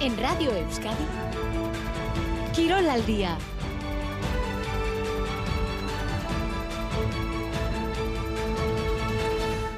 En 0.00 0.16
Radio 0.16 0.50
Euskadi, 0.54 1.04
Quirol 2.54 2.88
al 2.88 3.04
día. 3.04 3.36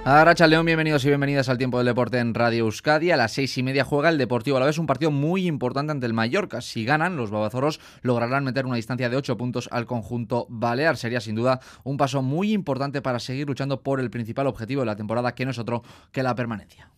Aracha 0.05 0.47
León, 0.47 0.65
bienvenidos 0.65 1.05
y 1.05 1.09
bienvenidas 1.09 1.49
al 1.49 1.59
tiempo 1.59 1.79
del 1.79 1.89
deporte 1.89 2.21
en 2.21 2.35
Radio 2.35 2.67
Euskadi. 2.67 3.11
A 3.11 3.17
las 3.17 3.33
seis 3.33 3.59
y 3.59 3.65
media 3.65 3.83
juega 3.83 4.11
el 4.11 4.19
Deportivo 4.19 4.59
a 4.59 4.61
la 4.61 4.67
vez 4.67 4.79
un 4.79 4.87
partido 4.87 5.11
muy 5.11 5.49
importante 5.49 5.91
ante 5.91 6.07
el 6.07 6.13
Mallorca. 6.13 6.61
Si 6.61 6.85
ganan, 6.85 7.17
los 7.17 7.33
babazoros 7.33 7.81
lograrán 8.03 8.45
meter 8.45 8.65
una 8.65 8.77
distancia 8.77 9.11
de 9.11 9.17
ocho 9.17 9.37
puntos 9.37 9.69
al 9.73 9.87
conjunto 9.87 10.47
balear. 10.49 10.97
Sería 10.97 11.21
sin 11.21 11.35
duda 11.35 11.59
un 11.83 11.97
paso 11.97 12.23
muy 12.23 12.53
importante 12.53 13.03
para 13.03 13.19
seguir 13.19 13.49
luchando 13.49 13.83
por 13.83 13.99
el 13.99 14.09
principal 14.09 14.47
objetivo 14.47 14.83
de 14.83 14.87
la 14.87 14.95
temporada, 14.95 15.35
que 15.35 15.45
no 15.45 15.51
es 15.51 15.59
otro 15.59 15.83
que 16.13 16.23
la 16.23 16.37
permanencia. 16.37 16.93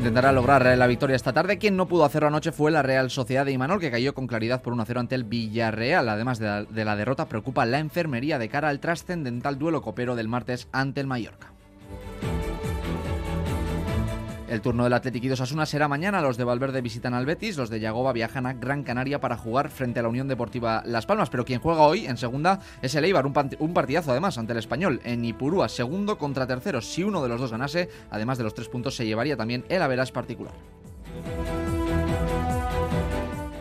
Intentará 0.00 0.32
lograr 0.32 0.78
la 0.78 0.86
victoria 0.86 1.14
esta 1.14 1.34
tarde. 1.34 1.58
Quien 1.58 1.76
no 1.76 1.86
pudo 1.86 2.06
hacerlo 2.06 2.28
anoche 2.28 2.52
fue 2.52 2.70
la 2.70 2.80
Real 2.80 3.10
Sociedad 3.10 3.44
de 3.44 3.52
Imanol, 3.52 3.80
que 3.80 3.90
cayó 3.90 4.14
con 4.14 4.26
claridad 4.26 4.62
por 4.62 4.74
1-0 4.74 4.98
ante 4.98 5.14
el 5.14 5.24
Villarreal. 5.24 6.08
Además 6.08 6.38
de 6.38 6.46
la, 6.46 6.64
de 6.64 6.84
la 6.86 6.96
derrota, 6.96 7.28
preocupa 7.28 7.66
la 7.66 7.80
enfermería 7.80 8.38
de 8.38 8.48
cara 8.48 8.70
al 8.70 8.80
trascendental 8.80 9.58
duelo 9.58 9.82
copero 9.82 10.16
del 10.16 10.26
martes 10.26 10.68
ante 10.72 11.02
el 11.02 11.06
Mallorca. 11.06 11.52
El 14.50 14.62
turno 14.62 14.82
del 14.82 14.94
Athletic 14.94 15.22
y 15.22 15.28
dos 15.28 15.40
Asuna 15.40 15.64
será 15.64 15.86
mañana. 15.86 16.20
Los 16.20 16.36
de 16.36 16.42
Valverde 16.42 16.80
visitan 16.80 17.14
al 17.14 17.24
Betis, 17.24 17.56
los 17.56 17.70
de 17.70 17.78
Yagoba 17.78 18.12
viajan 18.12 18.46
a 18.46 18.54
Gran 18.54 18.82
Canaria 18.82 19.20
para 19.20 19.36
jugar 19.36 19.70
frente 19.70 20.00
a 20.00 20.02
la 20.02 20.08
Unión 20.08 20.26
Deportiva 20.26 20.82
Las 20.84 21.06
Palmas. 21.06 21.30
Pero 21.30 21.44
quien 21.44 21.60
juega 21.60 21.82
hoy 21.82 22.06
en 22.06 22.16
segunda 22.16 22.58
es 22.82 22.96
el 22.96 23.04
Eibar, 23.04 23.26
un, 23.26 23.72
partidazo 23.72 24.10
además 24.10 24.38
ante 24.38 24.50
el 24.50 24.58
Español 24.58 25.00
en 25.04 25.24
Ipurúa, 25.24 25.68
segundo 25.68 26.18
contra 26.18 26.48
tercero. 26.48 26.80
Si 26.80 27.04
uno 27.04 27.22
de 27.22 27.28
los 27.28 27.40
dos 27.40 27.52
ganase, 27.52 27.90
además 28.10 28.38
de 28.38 28.44
los 28.44 28.54
tres 28.54 28.68
puntos, 28.68 28.96
se 28.96 29.06
llevaría 29.06 29.36
también 29.36 29.64
el 29.68 29.82
Averas 29.82 30.10
particular. 30.10 30.79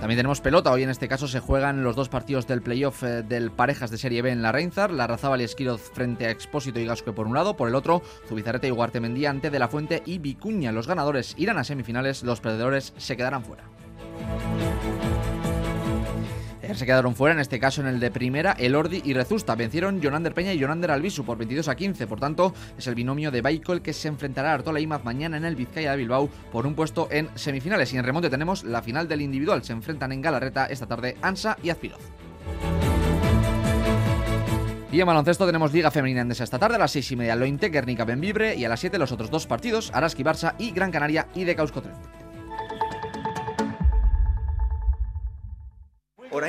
También 0.09 0.21
tenemos 0.21 0.41
pelota. 0.41 0.71
Hoy 0.71 0.81
en 0.81 0.89
este 0.89 1.07
caso 1.07 1.27
se 1.27 1.39
juegan 1.39 1.83
los 1.83 1.95
dos 1.95 2.09
partidos 2.09 2.47
del 2.47 2.63
playoff 2.63 3.03
eh, 3.03 3.21
del 3.21 3.51
parejas 3.51 3.91
de 3.91 3.99
Serie 3.99 4.23
B 4.23 4.31
en 4.31 4.41
la 4.41 4.51
Reinzar. 4.51 4.89
La 4.89 5.05
Razábal 5.05 5.41
y 5.41 5.43
Esquiroz 5.43 5.91
frente 5.93 6.25
a 6.25 6.31
Expósito 6.31 6.79
y 6.79 6.85
Gasque 6.85 7.11
por 7.11 7.27
un 7.27 7.35
lado. 7.35 7.55
Por 7.55 7.69
el 7.69 7.75
otro, 7.75 8.01
Zubizarreta 8.27 8.65
y 8.65 8.71
Guartemendí 8.71 9.27
ante 9.27 9.51
De 9.51 9.59
La 9.59 9.67
Fuente 9.67 10.01
y 10.07 10.17
Vicuña. 10.17 10.71
Los 10.71 10.87
ganadores 10.87 11.35
irán 11.37 11.59
a 11.59 11.63
semifinales, 11.63 12.23
los 12.23 12.41
perdedores 12.41 12.91
se 12.97 13.15
quedarán 13.17 13.43
fuera 13.43 13.65
se 16.75 16.85
quedaron 16.85 17.15
fuera, 17.15 17.33
en 17.33 17.39
este 17.39 17.59
caso 17.59 17.81
en 17.81 17.87
el 17.87 17.99
de 17.99 18.11
primera, 18.11 18.51
el 18.53 18.75
Ordi 18.75 19.01
y 19.03 19.13
Rezusta. 19.13 19.55
Vencieron 19.55 20.01
Jonander 20.01 20.33
Peña 20.33 20.53
y 20.53 20.59
Jonander 20.59 20.91
Albisu 20.91 21.25
por 21.25 21.37
22 21.37 21.67
a 21.67 21.75
15. 21.75 22.07
Por 22.07 22.19
tanto, 22.19 22.53
es 22.77 22.87
el 22.87 22.95
binomio 22.95 23.31
de 23.31 23.41
Baiko 23.41 23.73
el 23.73 23.81
que 23.81 23.93
se 23.93 24.07
enfrentará 24.07 24.51
a 24.51 24.53
Artola 24.55 24.79
Imaz 24.79 25.03
mañana 25.03 25.37
en 25.37 25.45
el 25.45 25.55
Vizcaya 25.55 25.91
de 25.91 25.97
Bilbao 25.97 26.29
por 26.51 26.67
un 26.67 26.75
puesto 26.75 27.07
en 27.11 27.29
semifinales. 27.35 27.93
Y 27.93 27.97
en 27.97 28.03
remonte 28.03 28.29
tenemos 28.29 28.63
la 28.63 28.81
final 28.81 29.07
del 29.07 29.21
individual. 29.21 29.63
Se 29.63 29.73
enfrentan 29.73 30.11
en 30.11 30.21
Galarreta 30.21 30.65
esta 30.65 30.85
tarde 30.85 31.17
Ansa 31.21 31.57
y 31.63 31.69
Azpiroz. 31.69 32.01
Y 34.91 34.99
en 34.99 35.05
baloncesto 35.05 35.45
tenemos 35.45 35.71
Liga 35.71 35.91
Femenina 35.91 36.21
Endesa 36.21 36.43
esta 36.43 36.57
tarde 36.57 36.75
a 36.75 36.79
las 36.79 36.91
6 36.91 37.11
y 37.11 37.15
media 37.15 37.35
Lointe, 37.35 37.69
Guernica 37.69 38.05
Benvibre 38.05 38.55
y 38.55 38.65
a 38.65 38.69
las 38.69 38.79
7 38.79 38.97
los 38.97 39.11
otros 39.11 39.29
dos 39.29 39.45
partidos, 39.45 39.91
Araski 39.93 40.23
Barça 40.23 40.55
y 40.57 40.71
Gran 40.71 40.91
Canaria 40.91 41.27
y 41.35 41.43
de 41.43 41.55
Causco 41.55 41.83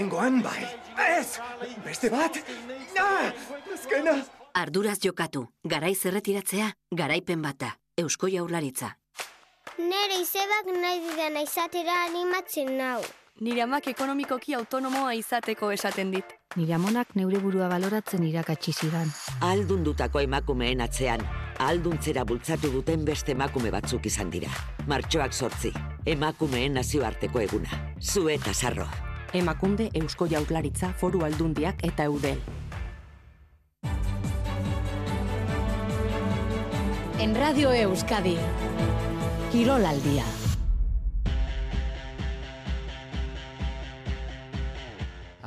Oraingoan 0.00 0.40
bai. 0.40 0.62
Ez! 0.96 1.36
Beste 1.84 2.08
bat! 2.08 2.38
Ah! 2.96 3.34
Azkena! 3.74 4.14
Arduraz 4.56 4.96
jokatu. 5.04 5.42
Garai 5.68 5.92
zerretiratzea, 5.94 6.70
garaipen 6.96 7.42
bata. 7.44 7.74
Eusko 8.00 8.30
jaurlaritza. 8.32 8.94
Nere 9.76 10.22
izebak 10.22 10.70
nahi 10.72 11.02
didana 11.04 11.42
izatera 11.44 11.98
animatzen 12.06 12.72
nau. 12.78 13.02
Nire 13.44 13.66
amak 13.66 13.90
ekonomikoki 13.92 14.56
autonomoa 14.56 15.12
izateko 15.18 15.68
esaten 15.76 16.16
dit. 16.16 16.32
Nire 16.56 16.78
amonak 16.78 17.12
neure 17.20 17.42
burua 17.44 17.68
baloratzen 17.68 18.24
irakatsi 18.24 18.72
zidan. 18.72 19.12
Aldundutako 19.44 20.24
emakumeen 20.24 20.80
atzean, 20.80 21.26
alduntzera 21.58 22.24
bultzatu 22.24 22.72
duten 22.72 23.04
beste 23.04 23.36
emakume 23.36 23.68
batzuk 23.76 24.08
izan 24.08 24.32
dira. 24.32 24.48
Martxoak 24.88 25.36
sortzi, 25.36 25.76
emakumeen 26.16 26.80
nazioarteko 26.80 27.44
eguna. 27.44 27.84
Zueta 28.00 28.56
sarro. 28.56 28.88
Emakunde 29.32 29.90
Eusko 29.94 30.26
Jaurlaritza 30.26 30.92
Foru 30.92 31.24
Aldundiak 31.24 31.84
eta 31.84 32.04
Eudel. 32.04 32.38
En 37.20 37.34
Radio 37.36 37.72
Euskadi, 37.72 38.36
Kirol 39.52 39.84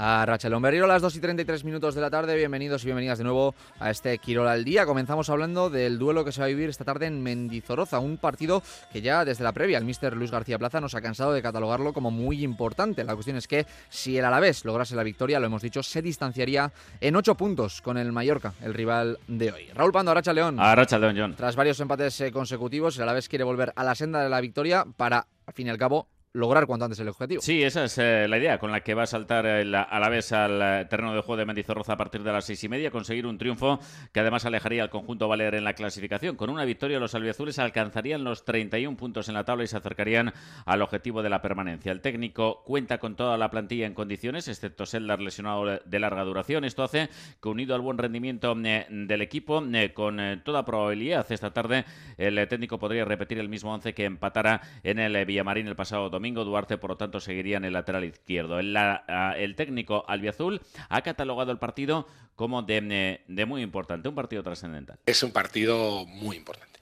a 0.05 0.25
Rachel 0.25 0.53
Berriro, 0.59 0.85
las 0.85 1.01
2 1.01 1.15
y 1.15 1.19
33 1.21 1.63
minutos 1.63 1.95
de 1.95 2.01
la 2.01 2.09
tarde. 2.09 2.35
Bienvenidos 2.35 2.83
y 2.83 2.87
bienvenidas 2.87 3.19
de 3.19 3.23
nuevo 3.23 3.55
a 3.79 3.89
este 3.89 4.17
Quirol 4.17 4.49
al 4.49 4.65
Día. 4.65 4.85
Comenzamos 4.85 5.29
hablando 5.29 5.69
del 5.69 5.97
duelo 5.97 6.25
que 6.25 6.33
se 6.33 6.41
va 6.41 6.45
a 6.45 6.49
vivir 6.49 6.67
esta 6.67 6.83
tarde 6.83 7.05
en 7.05 7.23
Mendizorroza, 7.23 7.99
un 7.99 8.17
partido 8.17 8.61
que 8.91 9.01
ya 9.01 9.23
desde 9.23 9.45
la 9.45 9.53
previa 9.53 9.77
el 9.77 9.85
mister 9.85 10.17
Luis 10.17 10.29
García 10.29 10.59
Plaza 10.59 10.81
nos 10.81 10.93
ha 10.93 11.01
cansado 11.01 11.31
de 11.31 11.41
catalogarlo 11.41 11.93
como 11.93 12.11
muy 12.11 12.43
importante. 12.43 13.05
La 13.05 13.13
cuestión 13.13 13.37
es 13.37 13.47
que 13.47 13.65
si 13.87 14.17
el 14.17 14.25
Alavés 14.25 14.65
lograse 14.65 14.93
la 14.93 15.03
victoria, 15.03 15.39
lo 15.39 15.45
hemos 15.45 15.61
dicho, 15.61 15.81
se 15.81 16.01
distanciaría 16.01 16.69
en 16.99 17.15
8 17.15 17.35
puntos 17.35 17.81
con 17.81 17.97
el 17.97 18.11
Mallorca, 18.11 18.53
el 18.61 18.73
rival 18.73 19.19
de 19.29 19.53
hoy. 19.53 19.69
Raúl 19.73 19.93
Pando, 19.93 20.11
Aracha 20.11 20.33
León. 20.33 20.59
Aracha 20.59 20.99
León, 20.99 21.15
John. 21.17 21.35
Tras 21.35 21.55
varios 21.55 21.79
empates 21.79 22.19
eh, 22.19 22.31
consecutivos, 22.33 22.97
el 22.97 23.03
Alavés 23.03 23.29
quiere 23.29 23.45
volver 23.45 23.71
a 23.73 23.85
la 23.85 23.95
senda 23.95 24.21
de 24.21 24.27
la 24.27 24.41
victoria 24.41 24.85
para, 24.97 25.27
al 25.45 25.53
fin 25.53 25.67
y 25.67 25.69
al 25.69 25.77
cabo, 25.77 26.09
lograr 26.33 26.65
cuanto 26.65 26.85
antes 26.85 26.99
el 26.99 27.07
objetivo. 27.07 27.41
Sí, 27.41 27.61
esa 27.61 27.85
es 27.85 27.97
eh, 27.99 28.27
la 28.27 28.39
idea 28.39 28.57
con 28.57 28.71
la 28.71 28.81
que 28.81 28.95
va 28.95 29.03
a 29.03 29.07
saltar 29.07 29.45
a 29.45 29.63
la 29.63 30.09
vez 30.09 30.31
al 30.31 30.59
eh, 30.61 30.85
terreno 30.89 31.13
de 31.13 31.21
juego 31.21 31.37
de 31.37 31.45
Mendizorroza 31.45 31.93
a 31.93 31.97
partir 31.97 32.23
de 32.23 32.31
las 32.31 32.45
seis 32.45 32.63
y 32.63 32.69
media, 32.69 32.89
conseguir 32.89 33.27
un 33.27 33.37
triunfo 33.37 33.79
que 34.11 34.19
además 34.19 34.43
alejaría 34.45 34.81
al 34.81 34.89
conjunto 34.89 35.27
Valer 35.27 35.53
en 35.53 35.63
la 35.63 35.73
clasificación. 35.73 36.35
Con 36.35 36.49
una 36.49 36.65
victoria 36.65 36.99
los 36.99 37.13
albiazules 37.13 37.59
alcanzarían 37.59 38.23
los 38.23 38.45
31 38.45 38.97
puntos 38.97 39.29
en 39.29 39.35
la 39.35 39.45
tabla 39.45 39.63
y 39.63 39.67
se 39.67 39.77
acercarían 39.77 40.33
al 40.65 40.81
objetivo 40.81 41.21
de 41.21 41.29
la 41.29 41.41
permanencia. 41.41 41.91
El 41.91 42.01
técnico 42.01 42.63
cuenta 42.63 42.97
con 42.97 43.15
toda 43.15 43.37
la 43.37 43.51
plantilla 43.51 43.85
en 43.85 43.93
condiciones, 43.93 44.47
excepto 44.47 44.87
Seldar 44.87 45.21
lesionado 45.21 45.79
de 45.85 45.99
larga 45.99 46.23
duración. 46.23 46.65
Esto 46.65 46.83
hace 46.83 47.09
que 47.41 47.49
unido 47.49 47.75
al 47.75 47.81
buen 47.81 47.99
rendimiento 47.99 48.57
eh, 48.63 48.87
del 48.89 49.21
equipo, 49.21 49.63
con 49.93 50.41
toda 50.43 50.65
probabilidad 50.65 51.31
esta 51.31 51.53
tarde 51.53 51.85
el 52.17 52.47
técnico 52.47 52.79
podría 52.79 53.05
repetir 53.05 53.37
el 53.37 53.49
mismo 53.49 53.73
once 53.73 53.93
que 53.93 54.05
empatara 54.05 54.61
en 54.83 54.97
el 54.97 55.25
Villamarín 55.25 55.67
el 55.67 55.75
pasado 55.75 56.09
domingo 56.09 56.22
Domingo 56.23 56.45
Duarte, 56.45 56.77
por 56.77 56.91
lo 56.91 56.95
tanto, 56.95 57.19
seguiría 57.19 57.57
en 57.57 57.65
el 57.65 57.73
lateral 57.73 58.05
izquierdo. 58.05 58.57
El, 58.57 58.73
el 58.77 59.55
técnico 59.57 60.05
albiazul 60.07 60.61
ha 60.87 61.01
catalogado 61.01 61.51
el 61.51 61.57
partido 61.57 62.07
como 62.37 62.61
de, 62.61 63.19
de 63.27 63.45
muy 63.45 63.61
importante, 63.61 64.07
un 64.07 64.15
partido 64.15 64.41
trascendental. 64.41 64.97
Es 65.05 65.21
un 65.21 65.33
partido 65.33 66.05
muy 66.05 66.37
importante, 66.37 66.79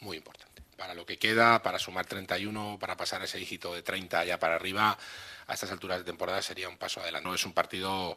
muy 0.00 0.16
importante. 0.16 0.62
Para 0.76 0.94
lo 0.94 1.04
que 1.04 1.18
queda, 1.18 1.60
para 1.60 1.80
sumar 1.80 2.06
31, 2.06 2.78
para 2.78 2.96
pasar 2.96 3.20
ese 3.24 3.38
dígito 3.38 3.74
de 3.74 3.82
30 3.82 4.24
ya 4.24 4.38
para 4.38 4.54
arriba, 4.54 4.96
a 5.48 5.54
estas 5.54 5.72
alturas 5.72 5.98
de 5.98 6.04
temporada 6.04 6.40
sería 6.40 6.68
un 6.68 6.78
paso 6.78 7.00
adelante. 7.00 7.26
No 7.26 7.34
es 7.34 7.44
un 7.44 7.54
partido 7.54 8.16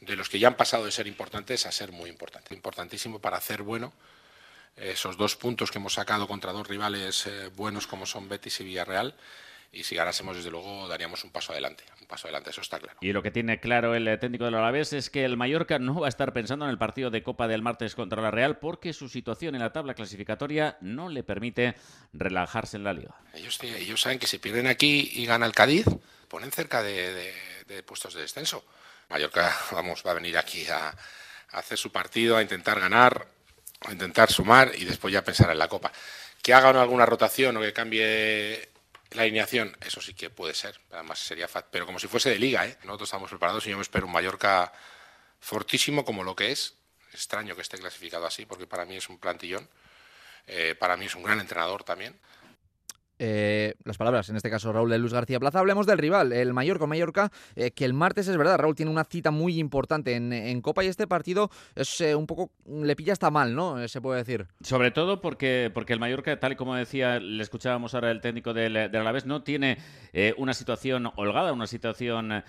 de 0.00 0.14
los 0.14 0.28
que 0.28 0.38
ya 0.38 0.46
han 0.46 0.56
pasado 0.56 0.84
de 0.84 0.92
ser 0.92 1.08
importantes 1.08 1.66
a 1.66 1.72
ser 1.72 1.90
muy 1.90 2.08
importante. 2.08 2.54
Importantísimo 2.54 3.18
para 3.18 3.38
hacer 3.38 3.64
bueno 3.64 3.92
esos 4.76 5.16
dos 5.16 5.34
puntos 5.34 5.72
que 5.72 5.78
hemos 5.78 5.94
sacado 5.94 6.28
contra 6.28 6.52
dos 6.52 6.68
rivales 6.68 7.26
eh, 7.26 7.50
buenos 7.56 7.88
como 7.88 8.06
son 8.06 8.28
Betis 8.28 8.60
y 8.60 8.64
Villarreal 8.64 9.16
y 9.72 9.84
si 9.84 9.94
ganásemos, 9.94 10.36
desde 10.36 10.50
luego, 10.50 10.88
daríamos 10.88 11.22
un 11.24 11.30
paso 11.30 11.52
adelante. 11.52 11.84
Un 12.00 12.06
paso 12.06 12.26
adelante, 12.26 12.50
eso 12.50 12.60
está 12.60 12.78
claro. 12.78 12.98
Y 13.00 13.12
lo 13.12 13.22
que 13.22 13.30
tiene 13.30 13.60
claro 13.60 13.94
el 13.94 14.08
eh, 14.08 14.16
técnico 14.16 14.44
del 14.44 14.54
Alavés 14.54 14.92
es 14.92 15.10
que 15.10 15.24
el 15.24 15.36
Mallorca 15.36 15.78
no 15.78 16.00
va 16.00 16.06
a 16.06 16.08
estar 16.08 16.32
pensando 16.32 16.64
en 16.64 16.70
el 16.70 16.78
partido 16.78 17.10
de 17.10 17.22
Copa 17.22 17.46
del 17.46 17.62
martes 17.62 17.94
contra 17.94 18.22
la 18.22 18.30
Real 18.30 18.58
porque 18.58 18.92
su 18.92 19.08
situación 19.08 19.54
en 19.54 19.60
la 19.60 19.72
tabla 19.72 19.94
clasificatoria 19.94 20.78
no 20.80 21.08
le 21.08 21.22
permite 21.22 21.74
relajarse 22.12 22.76
en 22.76 22.84
la 22.84 22.92
liga. 22.92 23.14
Ellos, 23.34 23.58
ellos 23.62 24.00
saben 24.00 24.18
que 24.18 24.26
si 24.26 24.38
pierden 24.38 24.66
aquí 24.66 25.10
y 25.12 25.26
gana 25.26 25.46
el 25.46 25.52
Cádiz, 25.52 25.86
ponen 26.28 26.52
cerca 26.52 26.82
de, 26.82 27.32
puestos 27.84 28.14
de 28.14 28.22
descenso. 28.22 28.64
Mallorca, 29.10 29.54
vamos, 29.72 30.02
va 30.06 30.12
a 30.12 30.14
venir 30.14 30.38
aquí 30.38 30.66
a, 30.68 30.88
a 30.88 30.94
hacer 31.58 31.76
su 31.76 31.92
partido, 31.92 32.36
a 32.36 32.42
intentar 32.42 32.80
ganar, 32.80 33.26
a 33.80 33.92
intentar 33.92 34.30
sumar 34.30 34.72
y 34.74 34.84
después 34.84 35.12
ya 35.12 35.22
pensar 35.22 35.50
en 35.50 35.58
la 35.58 35.68
Copa. 35.68 35.92
Que 36.40 36.54
haga 36.54 36.80
alguna 36.80 37.04
rotación 37.04 37.56
o 37.56 37.60
que 37.60 37.72
cambie 37.72 38.75
la 39.12 39.22
alineación, 39.22 39.76
eso 39.80 40.00
sí 40.00 40.14
que 40.14 40.30
puede 40.30 40.54
ser, 40.54 40.80
además 40.90 41.18
sería 41.18 41.48
fat, 41.48 41.66
pero 41.70 41.86
como 41.86 41.98
si 41.98 42.08
fuese 42.08 42.30
de 42.30 42.38
liga, 42.38 42.66
¿eh? 42.66 42.76
Nosotros 42.84 43.08
estamos 43.08 43.30
preparados 43.30 43.66
y 43.66 43.70
yo 43.70 43.76
me 43.76 43.82
espero 43.82 44.06
un 44.06 44.12
Mallorca 44.12 44.72
fortísimo 45.40 46.04
como 46.04 46.24
lo 46.24 46.34
que 46.34 46.52
es. 46.52 46.74
extraño 47.12 47.54
que 47.54 47.62
esté 47.62 47.78
clasificado 47.78 48.26
así, 48.26 48.44
porque 48.46 48.66
para 48.66 48.84
mí 48.84 48.96
es 48.96 49.08
un 49.08 49.18
plantillón. 49.18 49.68
Eh, 50.46 50.74
para 50.78 50.96
mí 50.96 51.06
es 51.06 51.14
un 51.14 51.22
gran 51.22 51.40
entrenador 51.40 51.82
también. 51.82 52.18
Eh, 53.18 53.74
las 53.84 53.96
palabras, 53.96 54.28
en 54.28 54.36
este 54.36 54.50
caso 54.50 54.72
Raúl 54.72 54.90
de 54.90 54.98
Luis 54.98 55.12
García 55.12 55.40
Plaza. 55.40 55.60
Hablemos 55.60 55.86
del 55.86 55.98
rival, 55.98 56.32
el 56.32 56.52
Mallorca 56.52 56.86
Mallorca, 56.86 57.32
eh, 57.54 57.70
que 57.70 57.86
el 57.86 57.94
martes 57.94 58.28
es 58.28 58.36
verdad, 58.36 58.58
Raúl 58.58 58.74
tiene 58.74 58.90
una 58.90 59.04
cita 59.04 59.30
muy 59.30 59.58
importante 59.58 60.14
en, 60.14 60.60
Copa 60.60 60.84
y 60.84 60.88
este 60.88 61.06
partido 61.06 61.50
es 61.74 62.00
eh, 62.00 62.14
un 62.14 62.26
poco, 62.26 62.50
le 62.66 62.96
pilla 62.96 63.12
hasta 63.12 63.30
mal, 63.30 63.54
¿no? 63.54 63.86
se 63.88 64.00
puede 64.00 64.18
decir. 64.18 64.46
Sobre 64.62 64.90
todo 64.90 65.20
porque, 65.20 65.70
porque 65.72 65.92
el 65.92 66.00
Mallorca, 66.00 66.38
tal 66.40 66.52
y 66.52 66.56
como 66.56 66.74
decía, 66.74 67.20
le 67.20 67.42
escuchábamos 67.42 67.94
ahora 67.94 68.10
el 68.10 68.20
técnico 68.20 68.52
del, 68.52 68.74
del 68.74 68.96
Alavés, 68.96 69.26
no 69.26 69.42
tiene 69.42 69.78
una 70.38 70.54
situación 70.54 71.10
holgada, 71.16 71.52
una 71.52 71.66
situación 71.66 72.42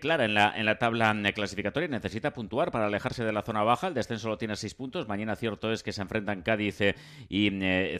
clara 0.00 0.24
en 0.24 0.34
la, 0.34 0.52
en 0.56 0.66
la 0.66 0.78
tabla 0.78 1.14
clasificatoria. 1.34 1.88
Necesita 1.88 2.32
puntuar 2.32 2.70
para 2.70 2.86
alejarse 2.86 3.24
de 3.24 3.32
la 3.32 3.42
zona 3.42 3.62
baja. 3.62 3.86
El 3.86 3.94
descenso 3.94 4.28
lo 4.28 4.36
tiene 4.36 4.54
a 4.54 4.56
seis 4.56 4.74
puntos. 4.74 5.08
Mañana 5.08 5.36
cierto 5.36 5.72
es 5.72 5.82
que 5.82 5.92
se 5.92 6.02
enfrentan 6.02 6.42
Cádiz 6.42 6.80
y 7.28 7.50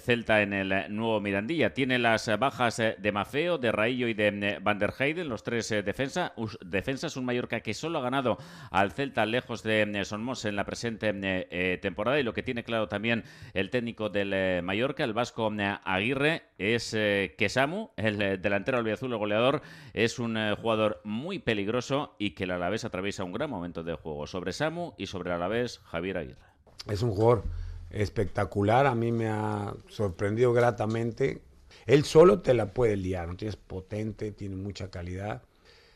Celta 0.01 0.43
en 0.43 0.53
el 0.53 0.95
nuevo 0.95 1.21
Mirandilla. 1.21 1.73
Tiene 1.73 1.99
las 2.05 2.31
bajas 2.39 2.79
eh, 2.81 2.97
de 2.99 3.13
Mafeo, 3.13 3.57
de 3.57 3.73
Raillo 3.73 4.09
y 4.09 4.15
de 4.15 4.29
eh, 4.29 4.59
Van 4.63 4.79
der 4.79 4.93
Heyden, 4.97 5.27
los 5.27 5.43
tres 5.43 5.73
eh, 5.73 5.83
defensa, 5.83 6.35
defensas. 6.61 7.17
Un 7.17 7.25
Mallorca 7.25 7.61
que 7.61 7.73
solo 7.73 7.99
ha 7.99 8.03
ganado 8.03 8.37
al 8.71 8.93
Celta 8.93 9.25
lejos 9.25 9.63
de 9.63 10.05
Sonmos 10.05 10.45
en 10.45 10.55
la 10.55 10.65
presente 10.65 11.79
temporada. 11.81 12.21
Y 12.21 12.23
lo 12.23 12.35
que 12.35 12.43
tiene 12.43 12.63
claro 12.63 12.89
también 12.89 13.25
el 13.55 13.71
técnico 13.71 14.11
del 14.11 14.63
Mallorca, 14.63 15.03
el 15.03 15.15
vasco 15.15 15.51
Aguirre, 15.85 16.43
es 16.59 16.91
que 16.91 17.49
Samu, 17.49 17.91
el 17.97 18.41
delantero 18.43 18.77
albiazul, 18.77 19.13
el 19.13 19.19
goleador, 19.19 19.63
es 19.95 20.19
un 20.19 20.37
jugador 20.57 21.01
muy 21.05 21.39
peligroso 21.39 22.17
y 22.19 22.33
que 22.33 22.45
el 22.45 22.51
Alavés 22.51 22.85
atraviesa 22.85 23.25
un 23.25 23.33
gran 23.33 23.49
momento 23.49 23.83
de 23.83 23.95
juego. 23.95 24.27
Sobre 24.27 24.53
Samu 24.53 24.93
y 24.99 25.07
sobre 25.07 25.31
el 25.31 25.37
Alavés, 25.37 25.81
Javier 25.85 26.19
Aguirre. 26.19 26.47
Es 26.87 27.03
un 27.03 27.13
jugador 27.13 27.45
espectacular, 27.91 28.87
a 28.87 28.95
mí 28.95 29.11
me 29.11 29.29
ha 29.29 29.73
sorprendido 29.89 30.53
gratamente 30.53 31.41
él 31.87 32.05
solo 32.05 32.41
te 32.41 32.55
la 32.55 32.73
puede 32.73 32.97
liar, 32.97 33.29
no 33.29 33.37
tienes 33.37 33.57
potente, 33.57 34.33
tiene 34.33 34.57
mucha 34.57 34.91
calidad. 34.91 35.43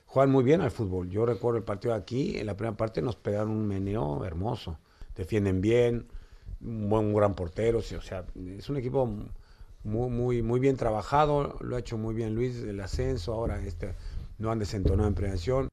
Juegan 0.06 0.30
muy 0.30 0.44
bien 0.44 0.60
al 0.60 0.70
fútbol. 0.70 1.10
Yo 1.10 1.26
recuerdo 1.26 1.58
el 1.58 1.64
partido 1.64 1.94
aquí, 1.94 2.38
en 2.38 2.46
la 2.46 2.56
primera 2.56 2.76
parte 2.76 3.02
nos 3.02 3.16
pegaron 3.16 3.50
un 3.50 3.66
meneo 3.66 4.24
hermoso. 4.24 4.78
Defienden 5.16 5.60
bien, 5.60 6.06
un 6.60 6.88
buen 6.88 7.12
gran 7.12 7.34
portero, 7.34 7.78
o 7.78 7.82
sea, 7.82 8.24
es 8.56 8.68
un 8.68 8.76
equipo 8.76 9.06
muy, 9.84 10.10
muy, 10.10 10.42
muy 10.42 10.60
bien 10.60 10.76
trabajado, 10.76 11.56
lo 11.60 11.76
ha 11.76 11.80
hecho 11.80 11.98
muy 11.98 12.14
bien 12.14 12.34
Luis, 12.34 12.56
el 12.62 12.80
ascenso, 12.80 13.32
ahora 13.32 13.60
este, 13.64 13.94
no 14.38 14.50
han 14.50 14.58
desentonado 14.58 15.08
en 15.08 15.14
prevención 15.14 15.68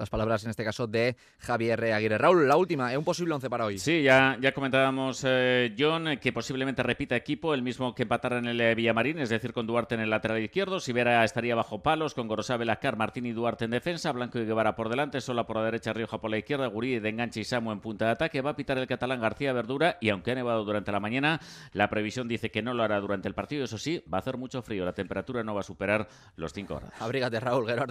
las 0.00 0.10
palabras 0.10 0.42
en 0.44 0.50
este 0.50 0.64
caso 0.64 0.86
de 0.86 1.14
Javier 1.38 1.92
Aguirre. 1.92 2.16
Raúl, 2.16 2.48
la 2.48 2.56
última, 2.56 2.90
es 2.90 2.96
un 2.96 3.04
posible 3.04 3.34
once 3.34 3.50
para 3.50 3.66
hoy. 3.66 3.78
Sí, 3.78 4.02
ya, 4.02 4.38
ya 4.40 4.52
comentábamos, 4.52 5.22
eh, 5.26 5.74
John, 5.78 6.18
que 6.18 6.32
posiblemente 6.32 6.82
repita 6.82 7.14
equipo, 7.14 7.52
el 7.52 7.62
mismo 7.62 7.94
que 7.94 8.04
empatara 8.04 8.38
en 8.38 8.46
el 8.46 8.60
eh, 8.60 8.74
Villamarín, 8.74 9.18
es 9.18 9.28
decir, 9.28 9.52
con 9.52 9.66
Duarte 9.66 9.94
en 9.94 10.00
el 10.00 10.08
lateral 10.08 10.42
izquierdo, 10.42 10.80
Sibera 10.80 11.22
estaría 11.22 11.54
bajo 11.54 11.82
palos, 11.82 12.14
con 12.14 12.28
Gorosá, 12.28 12.56
Velacar, 12.56 12.96
Martín 12.96 13.26
y 13.26 13.32
Duarte 13.32 13.66
en 13.66 13.72
defensa, 13.72 14.10
Blanco 14.12 14.38
y 14.38 14.46
Guevara 14.46 14.74
por 14.74 14.88
delante, 14.88 15.20
Sola 15.20 15.46
por 15.46 15.56
la 15.56 15.64
derecha, 15.64 15.92
Rioja 15.92 16.18
por 16.18 16.30
la 16.30 16.38
izquierda, 16.38 16.66
Gurí 16.66 16.98
de 16.98 17.08
enganche 17.10 17.40
y 17.40 17.44
Samu 17.44 17.70
en 17.70 17.80
punta 17.80 18.06
de 18.06 18.12
ataque, 18.12 18.40
va 18.40 18.50
a 18.50 18.56
pitar 18.56 18.78
el 18.78 18.86
catalán 18.86 19.20
García 19.20 19.52
Verdura 19.52 19.98
y 20.00 20.08
aunque 20.08 20.32
ha 20.32 20.34
nevado 20.34 20.64
durante 20.64 20.92
la 20.92 21.00
mañana, 21.00 21.40
la 21.74 21.90
previsión 21.90 22.26
dice 22.26 22.50
que 22.50 22.62
no 22.62 22.72
lo 22.72 22.82
hará 22.82 22.98
durante 23.00 23.28
el 23.28 23.34
partido, 23.34 23.64
eso 23.64 23.76
sí, 23.76 24.02
va 24.10 24.16
a 24.16 24.20
hacer 24.20 24.38
mucho 24.38 24.62
frío, 24.62 24.86
la 24.86 24.94
temperatura 24.94 25.42
no 25.42 25.54
va 25.54 25.60
a 25.60 25.64
superar 25.64 26.08
los 26.36 26.54
5 26.54 26.74
grados. 26.74 26.94
Abrígate, 27.00 27.38
Raúl, 27.38 27.66
Gerardo. 27.66 27.90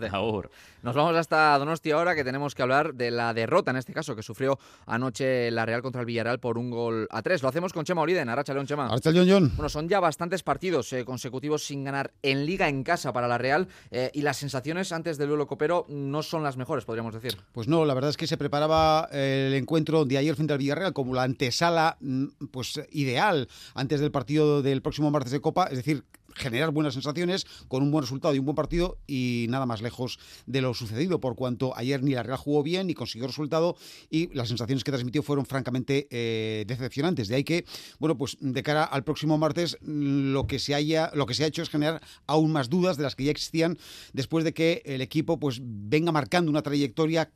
Nos 0.82 0.96
vamos 0.96 1.16
hasta 1.16 1.58
Donostia 1.58 1.99
ahora 2.00 2.16
que 2.16 2.24
tenemos 2.24 2.56
que 2.56 2.62
hablar 2.62 2.94
de 2.96 3.12
la 3.12 3.34
derrota, 3.34 3.72
en 3.72 3.78
este 3.78 3.94
caso, 3.94 4.16
que 4.16 4.24
sufrió 4.24 4.58
anoche 4.86 5.52
la 5.52 5.66
Real 5.66 5.82
contra 5.82 6.02
el 6.02 6.06
Villarreal 6.06 6.40
por 6.40 6.58
un 6.58 6.72
gol 6.72 7.08
a 7.12 7.22
tres. 7.22 7.44
Lo 7.44 7.50
hacemos 7.50 7.74
con 7.74 7.86
Chema 7.86 8.02
Oliden. 8.02 8.30
Arracha 8.30 8.54
León, 8.54 8.66
Chema. 8.66 8.90
John. 9.04 9.52
Bueno, 9.56 9.70
son 9.70 9.88
ya 9.88 10.00
bastantes 10.00 10.44
partidos 10.44 10.92
eh, 10.94 11.06
consecutivos 11.06 11.64
sin 11.64 11.84
ganar 11.84 12.12
en 12.22 12.46
Liga 12.46 12.70
en 12.70 12.84
casa 12.84 13.14
para 13.14 13.28
la 13.28 13.38
Real 13.38 13.68
eh, 13.92 14.12
y 14.14 14.22
las 14.22 14.38
sensaciones 14.38 14.92
antes 14.92 15.18
del 15.18 15.30
duelo 15.30 15.48
copero 15.48 15.86
no 15.90 16.24
son 16.24 16.44
las 16.44 16.58
mejores, 16.58 16.86
podríamos 16.86 17.14
decir. 17.14 17.38
Pues 17.52 17.68
no, 17.68 17.86
la 17.86 17.94
verdad 17.94 18.10
es 18.10 18.18
que 18.18 18.28
se 18.28 18.38
preparaba 18.38 19.10
el 19.12 19.54
encuentro 19.54 20.06
de 20.06 20.18
ayer 20.18 20.36
frente 20.36 20.54
al 20.54 20.60
Villarreal 20.60 20.94
como 20.94 21.14
la 21.14 21.24
antesala 21.24 21.98
mm, 22.00 22.26
pues 22.52 22.82
ideal 22.92 23.48
antes 23.74 24.00
del 24.00 24.12
partido 24.12 24.62
del 24.62 24.82
próximo 24.82 25.12
martes 25.12 25.32
de 25.32 25.42
Copa, 25.42 25.68
es 25.68 25.78
decir, 25.78 26.04
generar 26.36 26.72
buenas 26.72 26.94
sensaciones 26.94 27.46
con 27.68 27.84
un 27.84 27.92
buen 27.92 28.04
resultado 28.04 28.34
y 28.34 28.40
un 28.40 28.46
buen 28.46 28.56
partido 28.56 28.98
y 29.08 29.48
nada 29.50 29.66
más 29.66 29.82
lejos 29.82 30.20
de 30.46 30.62
lo 30.62 30.74
sucedido, 30.74 31.20
por 31.20 31.36
cuanto 31.36 31.76
ayer 31.76 32.04
ni 32.04 32.12
la 32.12 32.24
Real 32.24 32.38
jugó 32.38 32.64
bien 32.64 32.88
ni 32.88 32.94
consiguió 32.94 33.28
resultado 33.28 33.76
y 34.10 34.34
las 34.34 34.48
sensaciones 34.48 34.84
que 34.84 34.92
transmitió 34.92 35.24
fueron 35.24 35.46
francamente 35.46 36.08
eh, 36.12 36.66
decepcionantes. 36.68 37.28
De 37.28 37.36
ahí 37.36 37.44
que, 37.44 37.66
bueno, 38.00 38.18
pues 38.18 38.38
de 38.40 38.64
cara 38.64 38.84
al 38.84 39.04
próximo 39.04 39.38
martes 39.38 39.78
lo 39.82 40.48
que 40.48 40.60
se 40.60 40.76
haya, 40.76 41.12
lo 41.14 41.26
que 41.26 41.34
se 41.34 41.44
ha 41.44 41.48
hecho 41.48 41.62
es 41.62 41.70
generar 41.70 42.02
aún 42.28 42.52
más 42.52 42.70
dudas 42.70 42.98
de 42.98 43.04
las 43.04 43.16
que 43.16 43.26
ya 43.26 43.32
existían 43.32 43.78
después 44.14 44.44
de 44.44 44.54
que 44.54 44.82
el 44.86 45.02
equipo 45.02 45.40
pues 45.40 45.60
venga 45.62 46.12
marcando 46.12 46.52
una 46.52 46.62
trayectoria 46.62 47.32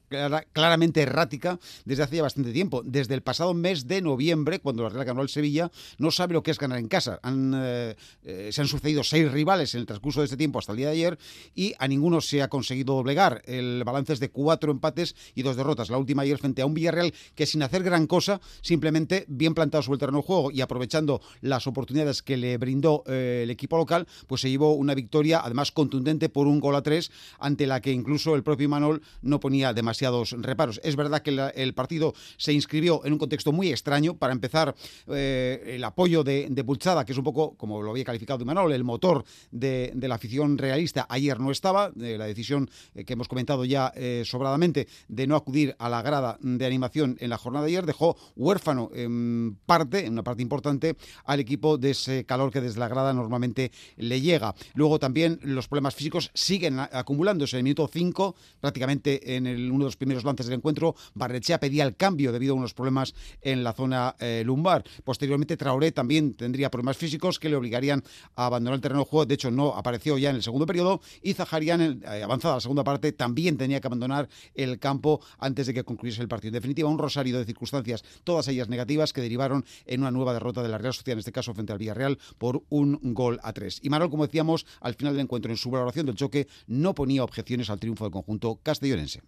claramente 0.53 1.01
errática 1.01 1.59
desde 1.85 2.03
hace 2.03 2.17
ya 2.17 2.23
bastante 2.23 2.51
tiempo. 2.51 2.83
Desde 2.83 3.13
el 3.13 3.21
pasado 3.21 3.53
mes 3.53 3.87
de 3.87 4.01
noviembre, 4.01 4.59
cuando 4.59 4.83
la 4.83 4.89
Real 4.89 5.05
ganó 5.05 5.21
al 5.21 5.29
Sevilla, 5.29 5.71
no 5.97 6.11
sabe 6.11 6.33
lo 6.33 6.43
que 6.43 6.51
es 6.51 6.59
ganar 6.59 6.79
en 6.79 6.87
casa. 6.87 7.19
Han, 7.23 7.53
eh, 7.55 7.95
eh, 8.23 8.49
se 8.51 8.61
han 8.61 8.67
sucedido 8.83 9.03
seis 9.05 9.31
rivales 9.31 9.73
en 9.75 9.79
el 9.79 9.85
transcurso 9.85 10.19
de 10.19 10.25
este 10.25 10.35
tiempo 10.35 10.59
hasta 10.59 10.73
el 10.73 10.77
día 10.77 10.87
de 10.87 10.93
ayer 10.93 11.17
y 11.55 11.73
a 11.79 11.87
ninguno 11.87 12.19
se 12.19 12.41
ha 12.41 12.49
conseguido 12.49 12.95
doblegar. 12.95 13.41
El 13.45 13.81
balance 13.85 14.11
es 14.11 14.19
de 14.19 14.29
cuatro 14.29 14.71
empates 14.71 15.15
y 15.35 15.41
dos 15.41 15.55
derrotas. 15.55 15.89
La 15.89 15.97
última 15.97 16.23
ayer 16.23 16.37
frente 16.37 16.61
a 16.61 16.65
un 16.65 16.73
Villarreal 16.73 17.13
que 17.33 17.45
sin 17.45 17.63
hacer 17.63 17.81
gran 17.83 18.07
cosa, 18.07 18.41
simplemente 18.61 19.23
bien 19.29 19.53
plantado 19.53 19.83
sobre 19.83 19.95
el 19.95 19.99
terreno 20.01 20.17
de 20.17 20.25
juego 20.25 20.51
y 20.51 20.59
aprovechando 20.59 21.21
las 21.39 21.65
oportunidades 21.65 22.21
que 22.21 22.35
le 22.35 22.57
brindó 22.57 23.03
eh, 23.07 23.41
el 23.43 23.51
equipo 23.51 23.77
local, 23.77 24.05
pues 24.27 24.41
se 24.41 24.49
llevó 24.49 24.73
una 24.73 24.95
victoria 24.95 25.39
además 25.41 25.71
contundente 25.71 26.27
por 26.27 26.47
un 26.47 26.59
gol 26.59 26.75
a 26.75 26.83
tres 26.83 27.09
ante 27.39 27.65
la 27.65 27.79
que 27.79 27.91
incluso 27.91 28.35
el 28.35 28.43
propio 28.43 28.67
Manol 28.67 29.01
no 29.21 29.39
ponía 29.39 29.71
demasiados 29.71 30.35
reparos. 30.37 30.81
Es 30.83 30.97
verdad 30.97 31.21
que 31.21 31.51
el 31.55 31.73
partido 31.73 32.13
se 32.35 32.51
inscribió 32.51 33.01
en 33.05 33.13
un 33.13 33.19
contexto 33.19 33.53
muy 33.53 33.69
extraño. 33.69 34.17
Para 34.17 34.33
empezar, 34.33 34.75
eh, 35.07 35.75
el 35.75 35.83
apoyo 35.85 36.25
de, 36.25 36.47
de 36.49 36.63
Pulchada, 36.65 37.05
que 37.05 37.13
es 37.13 37.17
un 37.17 37.23
poco, 37.23 37.55
como 37.55 37.81
lo 37.81 37.91
había 37.91 38.03
calificado 38.03 38.39
El 38.75 38.83
motor 38.83 39.23
de, 39.51 39.93
la 39.95 40.15
afición 40.15 40.57
realista 40.57 41.05
ayer 41.09 41.39
no 41.39 41.51
estaba, 41.51 41.91
de 41.91 42.17
la 42.17 42.25
decisión 42.25 42.69
eh, 42.95 43.05
que 43.05 43.13
hemos 43.13 43.27
comentado 43.27 43.65
ya 43.65 43.91
eh, 43.95 44.23
sobradamente 44.25 44.87
de 45.07 45.27
no 45.27 45.35
acudir 45.35 45.75
a 45.79 45.89
la 45.89 46.01
grada 46.01 46.37
de 46.41 46.65
animación 46.65 47.17
en 47.19 47.29
la 47.29 47.37
jornada 47.37 47.65
de 47.65 47.71
ayer, 47.71 47.85
dejó 47.85 48.17
huérfano 48.35 48.89
en 48.93 49.57
parte, 49.65 50.05
en 50.05 50.13
una 50.13 50.23
parte 50.23 50.41
importante, 50.41 50.95
al 51.25 51.39
equipo 51.39 51.77
de 51.77 51.91
ese 51.91 52.25
calor 52.25 52.51
que 52.51 52.61
desde 52.61 52.79
la 52.79 52.87
grada 52.87 53.13
normalmente 53.13 53.71
le 53.97 54.21
llega. 54.21 54.55
Luego 54.73 54.99
también 54.99 55.39
los 55.41 55.67
problemas 55.67 55.95
físicos 55.95 56.31
siguen 56.33 56.79
acumulándose. 56.79 57.57
En 57.57 57.59
el 57.59 57.63
minuto 57.63 57.89
5, 57.91 58.35
prácticamente 58.59 59.35
en 59.35 59.47
uno 59.71 59.79
de 59.79 59.85
los 59.85 59.97
primeros 59.97 60.23
lances 60.23 60.47
del 60.47 60.57
encuentro, 60.57 60.95
Barrechea 61.13 61.59
pedía 61.59 61.83
el 61.83 61.95
cambio 61.95 62.31
debido 62.31 62.53
a 62.53 62.57
unos 62.57 62.73
problemas 62.73 63.13
en 63.41 63.63
la 63.63 63.73
zona 63.73 64.15
eh, 64.19 64.43
lumbar. 64.45 64.83
Posteriormente, 65.03 65.57
Traoré 65.57 65.91
también 65.91 66.33
tendría 66.33 66.71
problemas 66.71 66.97
físicos 66.97 67.39
que 67.39 67.49
le 67.49 67.55
obligarían 67.55 68.03
a 68.35 68.45
abandonar 68.45 68.62
abandonó 68.63 68.75
el 68.75 68.81
terreno 68.81 68.99
de 69.01 69.05
juego, 69.05 69.25
de 69.25 69.35
hecho 69.35 69.51
no 69.51 69.75
apareció 69.75 70.17
ya 70.17 70.29
en 70.29 70.37
el 70.37 70.43
segundo 70.43 70.65
periodo, 70.65 71.01
y 71.21 71.33
Zaharian, 71.33 72.01
eh, 72.03 72.23
avanzada 72.23 72.55
la 72.55 72.61
segunda 72.61 72.83
parte, 72.83 73.11
también 73.11 73.57
tenía 73.57 73.81
que 73.81 73.87
abandonar 73.87 74.29
el 74.55 74.79
campo 74.79 75.21
antes 75.39 75.67
de 75.67 75.73
que 75.73 75.83
concluyese 75.83 76.21
el 76.21 76.27
partido. 76.27 76.49
En 76.49 76.53
definitiva, 76.53 76.89
un 76.89 76.97
rosario 76.97 77.37
de 77.37 77.45
circunstancias, 77.45 78.03
todas 78.23 78.47
ellas 78.47 78.69
negativas, 78.69 79.13
que 79.13 79.21
derivaron 79.21 79.65
en 79.85 80.01
una 80.01 80.11
nueva 80.11 80.33
derrota 80.33 80.63
de 80.63 80.69
la 80.69 80.77
Real 80.77 80.93
Sociedad, 80.93 81.13
en 81.13 81.19
este 81.19 81.31
caso 81.31 81.53
frente 81.53 81.73
al 81.73 81.79
Villarreal, 81.79 82.17
por 82.37 82.63
un 82.69 82.99
gol 83.13 83.39
a 83.43 83.53
tres. 83.53 83.79
Y 83.81 83.89
Marol, 83.89 84.09
como 84.09 84.25
decíamos, 84.25 84.65
al 84.81 84.95
final 84.95 85.13
del 85.13 85.23
encuentro, 85.23 85.51
en 85.51 85.57
su 85.57 85.69
valoración 85.69 86.05
del 86.05 86.15
choque, 86.15 86.47
no 86.67 86.95
ponía 86.95 87.23
objeciones 87.23 87.69
al 87.69 87.79
triunfo 87.79 88.05
del 88.05 88.11
conjunto 88.11 88.59
castellonense. 88.63 89.21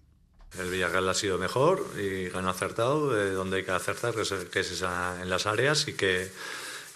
El 0.60 0.70
Villarreal 0.70 1.10
ha 1.10 1.14
sido 1.14 1.38
mejor 1.38 1.86
y 2.00 2.30
ganó 2.30 2.50
acertado, 2.50 3.14
donde 3.34 3.58
hay 3.58 3.64
que 3.66 3.72
acertar, 3.72 4.14
que 4.14 4.22
es, 4.22 4.32
que 4.32 4.60
es 4.62 4.72
esa, 4.72 5.22
en 5.22 5.30
las 5.30 5.46
áreas 5.48 5.88
y 5.88 5.94
que 5.94 6.30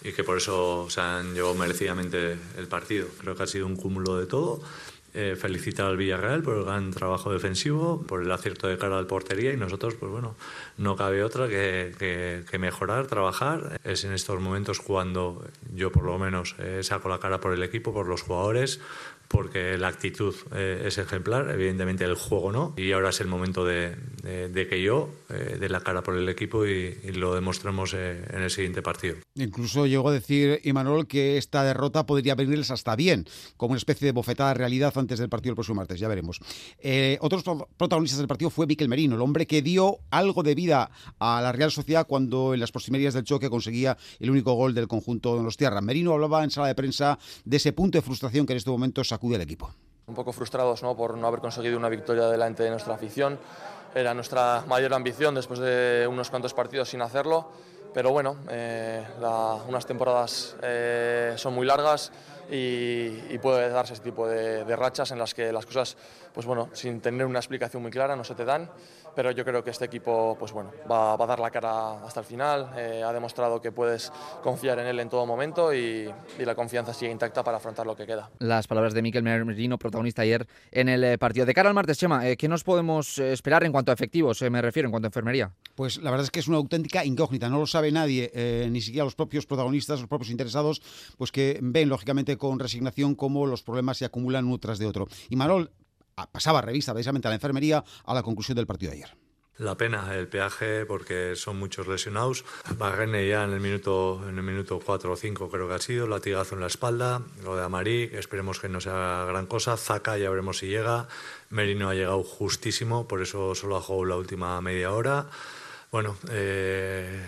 y 0.02 0.12
que 0.12 0.24
por 0.24 0.36
eso 0.36 0.86
se 0.88 1.00
han 1.00 1.34
llevado 1.34 1.54
merecidamente 1.54 2.36
el 2.56 2.66
partido. 2.68 3.08
Creo 3.20 3.34
que 3.34 3.42
ha 3.42 3.46
sido 3.46 3.66
un 3.66 3.76
cúmulo 3.76 4.18
de 4.18 4.26
todo. 4.26 4.60
Eh, 5.12 5.34
felicitar 5.36 5.86
al 5.86 5.96
Villarreal 5.96 6.40
por 6.40 6.56
el 6.56 6.64
gran 6.64 6.92
trabajo 6.92 7.32
defensivo, 7.32 8.00
por 8.06 8.22
el 8.22 8.30
acierto 8.30 8.68
de 8.68 8.78
cara 8.78 8.96
al 8.96 9.08
portería 9.08 9.52
y 9.52 9.56
nosotros, 9.56 9.96
pues 9.96 10.12
bueno, 10.12 10.36
no 10.78 10.94
cabe 10.94 11.24
otra 11.24 11.48
que, 11.48 12.44
que, 12.48 12.58
mejorar, 12.60 13.08
trabajar. 13.08 13.80
Es 13.82 14.04
en 14.04 14.12
estos 14.12 14.40
momentos 14.40 14.78
cuando 14.78 15.44
yo 15.74 15.90
por 15.90 16.04
lo 16.04 16.16
menos 16.16 16.54
eh, 16.60 16.82
saco 16.84 17.08
la 17.08 17.18
cara 17.18 17.40
por 17.40 17.52
el 17.52 17.64
equipo, 17.64 17.92
por 17.92 18.06
los 18.06 18.22
jugadores, 18.22 18.80
porque 19.30 19.78
la 19.78 19.86
actitud 19.86 20.34
eh, 20.52 20.82
es 20.86 20.98
ejemplar, 20.98 21.48
evidentemente 21.50 22.04
el 22.04 22.16
juego 22.16 22.50
no, 22.50 22.74
y 22.76 22.90
ahora 22.90 23.10
es 23.10 23.20
el 23.20 23.28
momento 23.28 23.64
de, 23.64 23.94
que 24.24 24.82
yo 24.82 25.08
eh, 25.28 25.56
dé 25.60 25.68
la 25.68 25.82
cara 25.82 26.02
por 26.02 26.16
el 26.16 26.28
equipo 26.28 26.66
y, 26.66 26.98
lo 27.14 27.36
demostremos 27.36 27.94
eh, 27.94 28.24
en 28.28 28.42
el 28.42 28.50
siguiente 28.50 28.82
partido. 28.82 29.16
Incluso 29.36 29.86
llegó 29.86 30.08
a 30.08 30.12
decir 30.12 30.60
Imanol 30.64 31.06
que 31.06 31.38
esta 31.38 31.62
derrota 31.62 32.06
podría 32.06 32.34
venirles 32.34 32.72
hasta 32.72 32.96
bien, 32.96 33.24
como 33.56 33.72
una 33.72 33.78
especie 33.78 34.06
de 34.06 34.12
bofetada 34.12 34.48
de 34.48 34.54
realidad 34.54 34.92
antes 34.96 35.20
del 35.20 35.28
partido 35.28 35.52
el 35.52 35.56
próximo 35.56 35.76
martes, 35.76 36.00
ya 36.00 36.08
veremos. 36.08 36.40
otros 37.20 37.44
protagonistas 37.76 38.18
del 38.18 38.26
partido 38.26 38.50
fue 38.50 38.66
Miquel 38.66 38.88
Merino, 38.88 39.14
el 39.14 39.22
hombre 39.22 39.46
que 39.46 39.62
dio 39.62 39.98
algo 40.10 40.42
de 40.42 40.56
vida 40.56 40.90
a 41.20 41.40
la 41.40 41.52
Real 41.52 41.70
Sociedad 41.70 42.04
cuando 42.08 42.52
en 42.52 42.58
las 42.58 42.72
proximidades 42.72 43.14
del 43.14 43.22
choque 43.22 43.48
conseguía 43.48 43.96
el 44.18 44.30
único 44.30 44.54
gol 44.54 44.74
del 44.74 44.88
conjunto 44.88 45.36
de 45.36 45.44
los 45.44 45.56
Tierra. 45.56 45.80
Merino 45.80 46.14
hablaba 46.14 46.42
en 46.42 46.50
sala 46.50 46.66
de 46.66 46.74
prensa 46.74 47.16
de 47.44 47.58
ese 47.58 47.72
punto 47.72 47.96
de 47.96 48.02
frustración 48.02 48.44
que 48.44 48.54
en 48.54 48.56
este 48.56 48.70
momento 48.70 49.04
Un 50.06 50.14
poco 50.14 50.32
frustrados 50.32 50.82
¿no? 50.82 50.96
por 50.96 51.16
no 51.16 51.26
haber 51.26 51.40
conseguido 51.40 51.76
una 51.76 51.88
victoria 51.88 52.26
delante 52.26 52.62
de 52.62 52.70
nuestra 52.70 52.94
afición. 52.94 53.38
Era 53.94 54.14
nuestra 54.14 54.64
mayor 54.66 54.94
ambición 54.94 55.34
después 55.34 55.60
de 55.60 56.06
unos 56.10 56.30
cuantos 56.30 56.54
partidos 56.54 56.88
sin 56.88 57.02
hacerlo. 57.02 57.50
Pero 57.92 58.10
bueno, 58.12 58.36
eh, 58.48 59.04
unas 59.68 59.84
temporadas 59.84 60.56
eh, 60.62 61.34
son 61.36 61.54
muy 61.54 61.66
largas 61.66 62.12
y, 62.50 63.38
puede 63.38 63.70
darse 63.70 63.94
ese 63.94 64.02
tipo 64.02 64.28
de, 64.28 64.64
de, 64.64 64.76
rachas 64.76 65.10
en 65.12 65.18
las 65.18 65.34
que 65.34 65.50
las 65.52 65.64
cosas, 65.64 65.96
pues 66.34 66.44
bueno, 66.44 66.68
sin 66.72 67.00
tener 67.00 67.26
una 67.26 67.38
explicación 67.38 67.82
muy 67.82 67.90
clara, 67.90 68.16
no 68.16 68.24
se 68.24 68.34
te 68.34 68.44
dan 68.44 68.70
pero 69.14 69.30
yo 69.30 69.44
creo 69.44 69.62
que 69.62 69.70
este 69.70 69.84
equipo 69.84 70.36
pues 70.38 70.52
bueno, 70.52 70.72
va, 70.90 71.14
a 71.14 71.26
dar 71.26 71.40
la 71.40 71.50
cara 71.50 72.04
hasta 72.04 72.20
el 72.20 72.26
final, 72.26 72.70
eh, 72.76 73.02
ha 73.04 73.12
demostrado 73.12 73.60
que 73.60 73.72
puedes 73.72 74.12
confiar 74.42 74.78
en 74.78 74.86
él 74.86 75.00
en 75.00 75.08
todo 75.08 75.26
momento 75.26 75.74
y, 75.74 76.10
la 76.40 76.54
confianza 76.54 76.94
sigue 76.94 77.12
intacta 77.12 77.44
para 77.44 77.58
afrontar 77.58 77.86
lo 77.86 77.94
que 77.94 78.06
queda. 78.06 78.30
Las 78.38 78.66
palabras 78.66 78.94
de 78.94 79.02
Miquel 79.02 79.22
Merino, 79.22 79.78
protagonista 79.78 80.22
ayer 80.22 80.46
en 80.72 80.88
el 80.88 81.04
eh, 81.04 81.18
partido. 81.18 81.46
De 81.46 81.54
cara 81.54 81.68
al 81.68 81.74
martes, 81.74 81.98
Chema, 81.98 82.26
eh, 82.28 82.36
¿qué 82.36 82.48
nos 82.48 82.64
podemos 82.64 83.18
esperar 83.18 83.62
en 83.64 83.72
cuanto 83.72 83.92
a 83.92 83.94
efectivos, 83.94 84.42
me 84.42 84.60
refiero, 84.62 84.88
en 84.88 84.90
cuanto 84.90 85.06
a 85.06 85.10
enfermería? 85.10 85.52
Pues 85.74 85.98
la 85.98 86.10
verdad 86.10 86.24
es 86.24 86.30
que 86.30 86.40
es 86.40 86.48
una 86.48 86.56
auténtica 86.56 87.04
incógnita, 87.04 87.48
no 87.48 87.58
lo 87.58 87.66
sabe 87.66 87.92
nadie, 87.92 88.32
ni 88.70 88.80
siquiera 88.80 89.04
los 89.04 89.14
propios 89.14 89.46
protagonistas, 89.46 90.00
los 90.00 90.08
propios 90.08 90.30
interesados, 90.30 90.82
pues 91.18 91.30
que 91.30 91.58
ven 91.62 91.88
lógicamente 91.88 92.36
con 92.40 92.58
resignación 92.58 93.14
cómo 93.14 93.46
los 93.46 93.62
problemas 93.62 93.98
se 93.98 94.04
acumulan 94.04 94.46
uno 94.46 94.58
tras 94.58 94.80
de 94.80 94.86
otro. 94.86 95.06
Y 95.28 95.36
Marol, 95.36 95.70
pasaba 96.32 96.60
revista 96.60 96.92
precisamente 96.92 97.28
a 97.28 97.30
la 97.30 97.36
enfermería 97.36 97.84
a 98.04 98.14
la 98.14 98.24
conclusión 98.24 98.56
del 98.56 98.66
partido 98.66 98.90
de 98.90 98.98
ayer. 98.98 99.16
La 99.58 99.76
pena, 99.76 100.16
el 100.16 100.26
peaje, 100.26 100.86
porque 100.86 101.36
son 101.36 101.58
muchos 101.58 101.86
lesionados. 101.86 102.46
Bagrene 102.78 103.28
ya 103.28 103.44
en 103.44 103.52
el 103.52 103.60
minuto 103.60 104.26
en 104.26 104.38
el 104.38 104.42
minuto 104.42 104.80
4 104.82 105.12
o 105.12 105.16
5 105.16 105.50
creo 105.50 105.68
que 105.68 105.74
ha 105.74 105.78
sido, 105.78 106.08
latigazo 106.08 106.54
en 106.54 106.62
la 106.62 106.66
espalda. 106.66 107.20
Lo 107.44 107.56
de 107.56 107.62
Amarí, 107.62 108.10
esperemos 108.14 108.58
que 108.58 108.70
no 108.70 108.80
sea 108.80 109.26
gran 109.28 109.44
cosa. 109.44 109.76
Zaca, 109.76 110.16
ya 110.16 110.30
veremos 110.30 110.58
si 110.58 110.68
llega. 110.68 111.08
Merino 111.50 111.90
ha 111.90 111.94
llegado 111.94 112.22
justísimo, 112.22 113.06
por 113.06 113.20
eso 113.20 113.54
solo 113.54 113.76
ha 113.76 113.82
jugado 113.82 114.06
la 114.06 114.16
última 114.16 114.58
media 114.62 114.92
hora. 114.92 115.28
Bueno, 115.92 116.16
eh, 116.30 117.20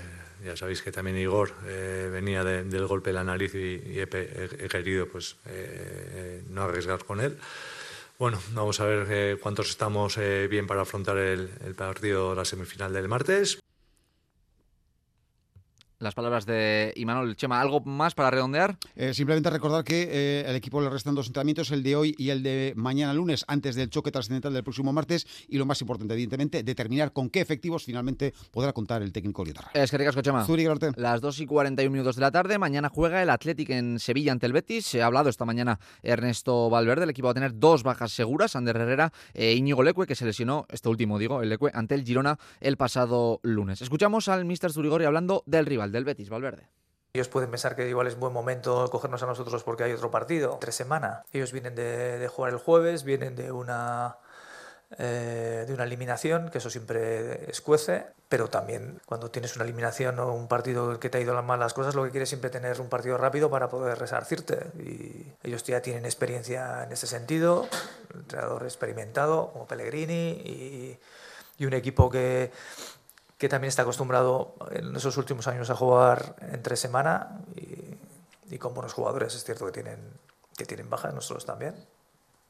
ya 0.45 0.57
sabéis 0.57 0.83
que 0.83 0.93
también 0.93 1.17
Igor 1.19 1.53
eh, 1.67 2.09
venía 2.13 2.45
del 2.45 2.87
golpe 2.87 3.11
de 3.11 3.15
la 3.15 3.25
nariz 3.25 3.55
y, 3.55 4.01
he, 4.01 4.69
querido 4.69 5.07
pues, 5.07 5.37
eh, 5.47 6.43
no 6.49 6.63
arriesgar 6.63 7.05
con 7.05 7.21
él. 7.21 7.39
Bueno, 8.19 8.39
vamos 8.53 8.79
a 8.81 8.85
ver 8.85 9.07
eh, 9.11 9.37
cuántos 9.41 9.71
estamos 9.71 10.17
eh, 10.19 10.47
bien 10.49 10.67
para 10.67 10.83
afrontar 10.83 11.17
el, 11.19 11.51
el 11.65 11.75
partido, 11.75 12.35
la 12.35 12.45
semifinal 12.45 12.93
del 12.93 13.09
martes 13.09 13.62
las 16.03 16.15
palabras 16.15 16.45
de 16.47 16.93
Imanol 16.97 17.37
Chema. 17.37 17.61
¿Algo 17.61 17.81
más 17.81 18.15
para 18.15 18.31
redondear? 18.31 18.77
Eh, 18.97 19.15
simplemente 19.15 19.49
recordar 19.51 19.85
que 19.85 20.09
eh, 20.11 20.45
el 20.47 20.57
equipo 20.57 20.81
le 20.81 20.91
restan 20.91 21.15
dos 21.15 21.29
entrenamientos, 21.29 21.71
el 21.71 21.83
de 21.83 21.97
hoy 21.97 22.15
y 22.19 22.31
el 22.31 22.43
de 22.43 22.73
mañana 22.77 23.15
lunes, 23.15 23.45
antes 23.47 23.77
del 23.77 23.89
choque 23.89 24.11
trascendental 24.11 24.53
del 24.53 24.65
próximo 24.65 24.93
martes. 24.93 25.27
Y 25.49 25.59
lo 25.59 25.65
más 25.65 25.81
importante, 25.81 26.13
evidentemente, 26.15 26.63
determinar 26.65 27.13
con 27.13 27.31
qué 27.31 27.41
efectivos 27.41 27.85
finalmente 27.85 28.35
podrá 28.51 28.73
contar 28.73 29.03
el 29.03 29.13
técnico 29.13 29.45
Liotarra. 29.45 29.71
Es 29.75 29.91
que 29.91 29.99
ricasco, 29.99 30.23
Chema. 30.23 30.45
Las 30.97 31.21
2 31.21 31.41
y 31.41 31.47
41 31.47 31.91
minutos 31.93 32.17
de 32.17 32.21
la 32.21 32.33
tarde. 32.33 32.59
Mañana 32.59 32.89
juega 32.89 33.23
el 33.23 33.31
Athletic 33.31 33.71
en 33.71 34.01
Sevilla 34.01 34.33
ante 34.33 34.47
el 34.47 34.53
Betis. 34.53 34.87
Se 34.87 35.03
ha 35.03 35.07
hablado 35.07 35.31
esta 35.31 35.45
mañana 35.45 35.79
Ernesto 36.03 36.69
Valverde. 36.69 37.05
El 37.05 37.11
equipo 37.11 37.27
va 37.27 37.31
a 37.31 37.35
tener 37.35 37.59
dos 37.59 37.85
bajas 37.85 38.13
seguras, 38.13 38.57
Ander 38.57 38.77
Herrera 38.77 39.13
e 39.35 39.53
Íñigo 39.53 39.85
Leque, 39.85 40.07
que 40.07 40.17
se 40.17 40.25
lesionó, 40.25 40.67
este 40.69 40.89
último 40.89 41.19
digo, 41.19 41.43
el 41.43 41.49
Leque, 41.49 41.71
ante 41.73 41.95
el 41.95 42.05
Girona 42.05 42.39
el 42.61 42.77
pasado 42.77 43.39
lunes. 43.45 43.83
Escuchamos 43.83 44.29
al 44.29 44.45
Mr. 44.45 44.73
Zurigori 44.73 45.05
hablando 45.05 45.45
del 45.47 45.67
rival 45.67 45.92
del 45.93 46.05
Betis, 46.05 46.31
Valverde. 46.31 46.69
Ellos 47.15 47.29
pueden 47.29 47.51
pensar 47.51 47.77
que 47.77 47.87
igual 47.89 48.07
es 48.07 48.19
buen 48.19 48.33
momento 48.33 48.89
cogernos 48.91 49.23
a 49.23 49.27
nosotros 49.27 49.63
porque 49.65 49.85
hay 49.85 49.93
otro 49.93 50.11
partido, 50.11 50.57
tres 50.59 50.75
semanas. 50.75 51.27
Ellos 51.31 51.53
vienen 51.53 51.75
de, 51.75 52.27
jugar 52.29 52.53
el 52.53 52.59
jueves, 52.59 53.05
vienen 53.05 53.37
de 53.37 53.53
una, 53.53 54.17
eh, 54.97 55.67
de 55.67 55.75
una 55.75 55.85
eliminación, 55.85 56.49
que 56.49 56.57
eso 56.57 56.71
siempre 56.71 57.51
escuece, 57.51 58.07
pero 58.31 58.49
también 58.49 58.99
cuando 59.05 59.31
tienes 59.31 59.55
una 59.57 59.67
eliminación 59.67 60.19
o 60.21 60.33
un 60.33 60.49
partido 60.49 60.99
que 60.99 61.11
te 61.11 61.19
ha 61.19 61.21
ido 61.21 61.35
las 61.35 61.45
malas 61.45 61.75
cosas, 61.75 61.95
lo 61.95 62.03
que 62.05 62.13
quieres 62.13 62.29
es 62.29 62.31
siempre 62.31 62.49
tener 62.49 62.81
un 62.81 62.89
partido 62.89 63.19
rápido 63.19 63.51
para 63.51 63.69
poder 63.69 63.99
resarcirte. 63.99 64.69
Y 64.79 65.27
ellos 65.43 65.63
ya 65.65 65.83
tienen 65.83 66.07
experiencia 66.07 66.85
en 66.85 66.93
ese 66.93 67.07
sentido, 67.07 67.69
entrenador 68.15 68.63
experimentado 68.63 69.51
como 69.53 69.67
Pellegrini 69.67 70.31
y, 70.47 70.99
y 71.59 71.67
un 71.67 71.75
equipo 71.75 72.09
que 72.09 72.51
que 73.43 73.49
también 73.49 73.71
está 73.71 73.83
acostumbrado 73.83 74.55
en 74.71 74.95
esos 74.95 75.17
últimos 75.17 75.49
años 75.49 75.69
a 75.69 75.75
jugar 75.75 76.37
entre 76.53 76.77
semana 76.77 77.41
y, 77.57 78.57
con 78.59 78.73
buenos 78.73 78.93
jugadores. 78.93 79.35
Es 79.35 79.43
cierto 79.43 79.67
que 79.67 79.73
tienen, 79.73 79.99
que 80.57 80.65
tienen 80.65 80.89
bajas, 80.89 81.13
nosotros 81.13 81.45
también. 81.45 81.75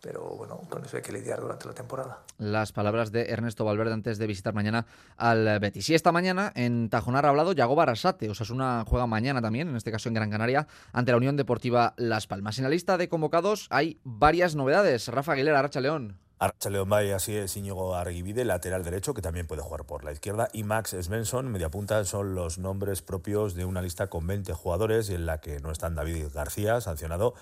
Pero 0.03 0.21
bueno, 0.37 0.61
con 0.69 0.85
eso 0.85 0.99
hay 0.99 1.03
que 1.03 1.13
lidiar 1.13 1.41
durante 1.41 1.67
la 1.67 1.73
temporada. 1.73 2.19
Las 2.37 2.73
palabras 2.73 3.11
de 3.11 3.31
Ernesto 3.31 3.65
Valverde 3.65 3.95
antes 3.95 4.19
de 4.19 4.27
visitar 4.27 4.53
mañana 4.53 4.85
al 5.17 5.59
Betis. 5.61 5.89
Y 5.89 5.95
esta 5.95 6.13
mañana 6.13 6.53
en 6.55 6.91
Tajonar 6.91 7.25
ha 7.25 7.31
hablado 7.31 7.55
Yago 7.55 7.75
Barasate. 7.75 8.31
una 8.51 8.85
juega 8.87 9.07
mañana 9.07 9.41
también, 9.41 9.71
en 9.71 9.77
este 9.77 9.93
caso 9.93 10.11
en 10.11 10.15
Gran 10.15 10.29
Canaria, 10.29 10.67
ante 10.93 11.13
la 11.13 11.17
Unión 11.17 11.39
Deportiva 11.39 11.95
Las 11.97 12.27
Palmas. 12.27 12.59
En 12.59 12.65
la 12.65 12.71
lista 12.71 12.99
de 12.99 13.09
convocados 13.09 13.67
hay 13.71 13.99
varias 14.05 14.57
novedades. 14.57 15.09
Rafa 15.09 15.33
Aguilera, 15.33 15.63
Racha 15.63 15.81
León. 15.81 16.19
Archa 16.43 16.71
León 16.71 16.89
Bay, 16.89 17.13
así 17.13 17.37
es 17.37 17.57
Íñigo 17.57 17.95
Arguivide, 17.95 18.45
lateral 18.45 18.83
derecho, 18.83 19.15
que 19.15 19.23
también 19.23 19.47
puede 19.47 19.63
jugar 19.63 19.85
por 19.85 20.03
la 20.03 20.11
izquierda, 20.11 20.49
y 20.53 20.65
Max 20.65 20.97
Svensson, 21.01 21.47
media 21.53 21.71
punta, 21.71 22.05
son 22.05 22.35
los 22.35 22.59
nombres 22.59 23.01
propios 23.01 23.55
de 23.55 23.65
una 23.65 23.81
lista 23.81 24.09
con 24.09 24.27
20 24.27 24.53
jugadores 24.53 25.09
en 25.11 25.25
la 25.25 25.41
que 25.41 25.61
no 25.61 25.71
están 25.71 25.95
David 25.95 26.27
García, 26.35 26.81
sancionado, 26.81 27.35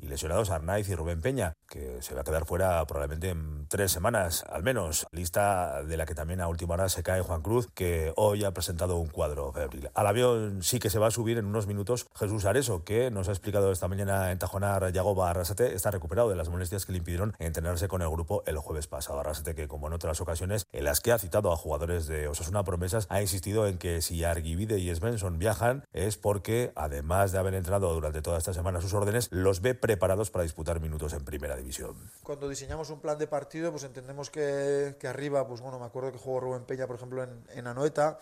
y 0.00 0.08
lesionados 0.08 0.50
Arnaiz 0.50 0.88
y 0.88 0.94
Rubén 0.94 1.20
Peña, 1.20 1.54
que 1.68 2.02
se 2.02 2.14
va 2.14 2.22
a 2.22 2.24
quedar 2.24 2.46
fuera 2.46 2.84
probablemente 2.86 3.30
en 3.30 3.66
tres 3.68 3.92
semanas 3.92 4.44
al 4.50 4.62
menos. 4.62 5.06
Lista 5.12 5.82
de 5.82 5.96
la 5.96 6.06
que 6.06 6.14
también 6.14 6.40
a 6.40 6.48
última 6.48 6.74
hora 6.74 6.88
se 6.88 7.02
cae 7.02 7.20
Juan 7.20 7.42
Cruz, 7.42 7.68
que 7.74 8.12
hoy 8.16 8.44
ha 8.44 8.52
presentado 8.52 8.96
un 8.96 9.08
cuadro 9.08 9.52
febril. 9.52 9.90
Al 9.94 10.06
avión 10.06 10.62
sí 10.62 10.78
que 10.78 10.90
se 10.90 10.98
va 10.98 11.08
a 11.08 11.10
subir 11.10 11.38
en 11.38 11.46
unos 11.46 11.66
minutos 11.66 12.06
Jesús 12.18 12.44
Areso, 12.44 12.84
que 12.84 13.10
nos 13.10 13.28
ha 13.28 13.32
explicado 13.32 13.70
esta 13.72 13.88
mañana 13.88 14.32
en 14.32 14.38
Tajonar 14.38 14.92
Yagoba 14.92 15.30
Arrasate, 15.30 15.74
está 15.74 15.90
recuperado 15.90 16.28
de 16.28 16.36
las 16.36 16.48
molestias 16.48 16.86
que 16.86 16.92
le 16.92 16.98
impidieron 16.98 17.34
entrenarse 17.38 17.88
con 17.88 18.02
el 18.02 18.10
grupo 18.10 18.42
el 18.46 18.58
jueves 18.58 18.86
pasado. 18.86 19.20
Arrasate, 19.20 19.54
que 19.54 19.68
como 19.68 19.86
en 19.86 19.92
otras 19.92 20.20
ocasiones 20.20 20.66
en 20.72 20.84
las 20.84 21.00
que 21.00 21.12
ha 21.12 21.18
citado 21.18 21.52
a 21.52 21.56
jugadores 21.56 22.06
de 22.06 22.28
Osasuna 22.28 22.64
Promesas, 22.64 23.06
ha 23.10 23.20
insistido 23.20 23.66
en 23.66 23.78
que 23.78 24.02
si 24.02 24.24
Arguivide 24.24 24.78
y 24.78 24.94
Svensson 24.94 25.38
viajan 25.38 25.84
es 25.92 26.16
porque, 26.16 26.72
además 26.74 27.32
de 27.32 27.38
haber 27.38 27.54
entrado 27.54 27.92
durante 27.92 28.22
toda 28.22 28.38
esta 28.38 28.54
semana 28.54 28.78
a 28.78 28.82
sus 28.82 28.94
órdenes, 28.94 29.28
los 29.30 29.60
ve 29.60 29.74
preparados 29.90 30.30
para 30.30 30.44
disputar 30.44 30.78
minutos 30.78 31.14
en 31.14 31.24
primera 31.24 31.56
división. 31.56 31.96
Cuando 32.22 32.48
diseñamos 32.48 32.90
un 32.90 33.00
plan 33.00 33.18
de 33.18 33.26
partido, 33.26 33.72
pues 33.72 33.82
entendemos 33.82 34.30
que, 34.30 34.94
que 35.00 35.08
arriba, 35.08 35.44
pues 35.48 35.60
bueno, 35.60 35.80
me 35.80 35.86
acuerdo 35.86 36.12
que 36.12 36.18
jugó 36.18 36.38
Rubén 36.38 36.62
Peña, 36.62 36.86
por 36.86 36.94
ejemplo, 36.94 37.24
en, 37.24 37.42
en 37.48 37.66
Anoeta, 37.66 38.16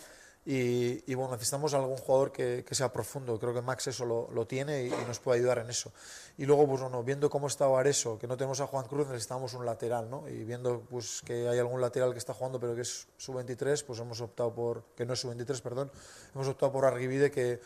y, 0.46 1.04
y, 1.12 1.14
bueno, 1.14 1.32
necesitamos 1.32 1.74
algún 1.74 1.98
jugador 1.98 2.32
que, 2.32 2.64
que, 2.66 2.74
sea 2.74 2.90
profundo. 2.90 3.38
Creo 3.38 3.52
que 3.52 3.60
Max 3.60 3.88
eso 3.88 4.06
lo, 4.06 4.30
lo 4.32 4.46
tiene 4.46 4.84
y, 4.84 4.90
nos 5.06 5.18
puede 5.18 5.40
ayudar 5.40 5.58
en 5.58 5.68
eso. 5.68 5.92
Y 6.38 6.46
luego, 6.46 6.66
pues 6.66 6.80
bueno, 6.80 7.02
viendo 7.02 7.28
cómo 7.28 7.48
está 7.48 7.66
Areso, 7.66 8.18
que 8.18 8.26
no 8.26 8.38
tenemos 8.38 8.62
a 8.62 8.66
Juan 8.66 8.86
Cruz, 8.86 9.08
necesitamos 9.08 9.52
un 9.52 9.66
lateral, 9.66 10.08
¿no? 10.08 10.26
Y 10.26 10.44
viendo 10.44 10.86
pues 10.88 11.20
que 11.20 11.48
hay 11.50 11.58
algún 11.58 11.82
lateral 11.82 12.12
que 12.12 12.18
está 12.18 12.32
jugando, 12.32 12.58
pero 12.58 12.74
que 12.74 12.80
es 12.80 13.08
su 13.18 13.34
23, 13.34 13.82
pues 13.82 14.00
hemos 14.00 14.22
optado 14.22 14.54
por, 14.54 14.84
que 14.96 15.04
no 15.04 15.12
es 15.12 15.20
su 15.20 15.28
23, 15.28 15.60
perdón, 15.60 15.90
hemos 16.34 16.48
optado 16.48 16.72
por 16.72 16.86
Arguivide, 16.86 17.30
que 17.30 17.60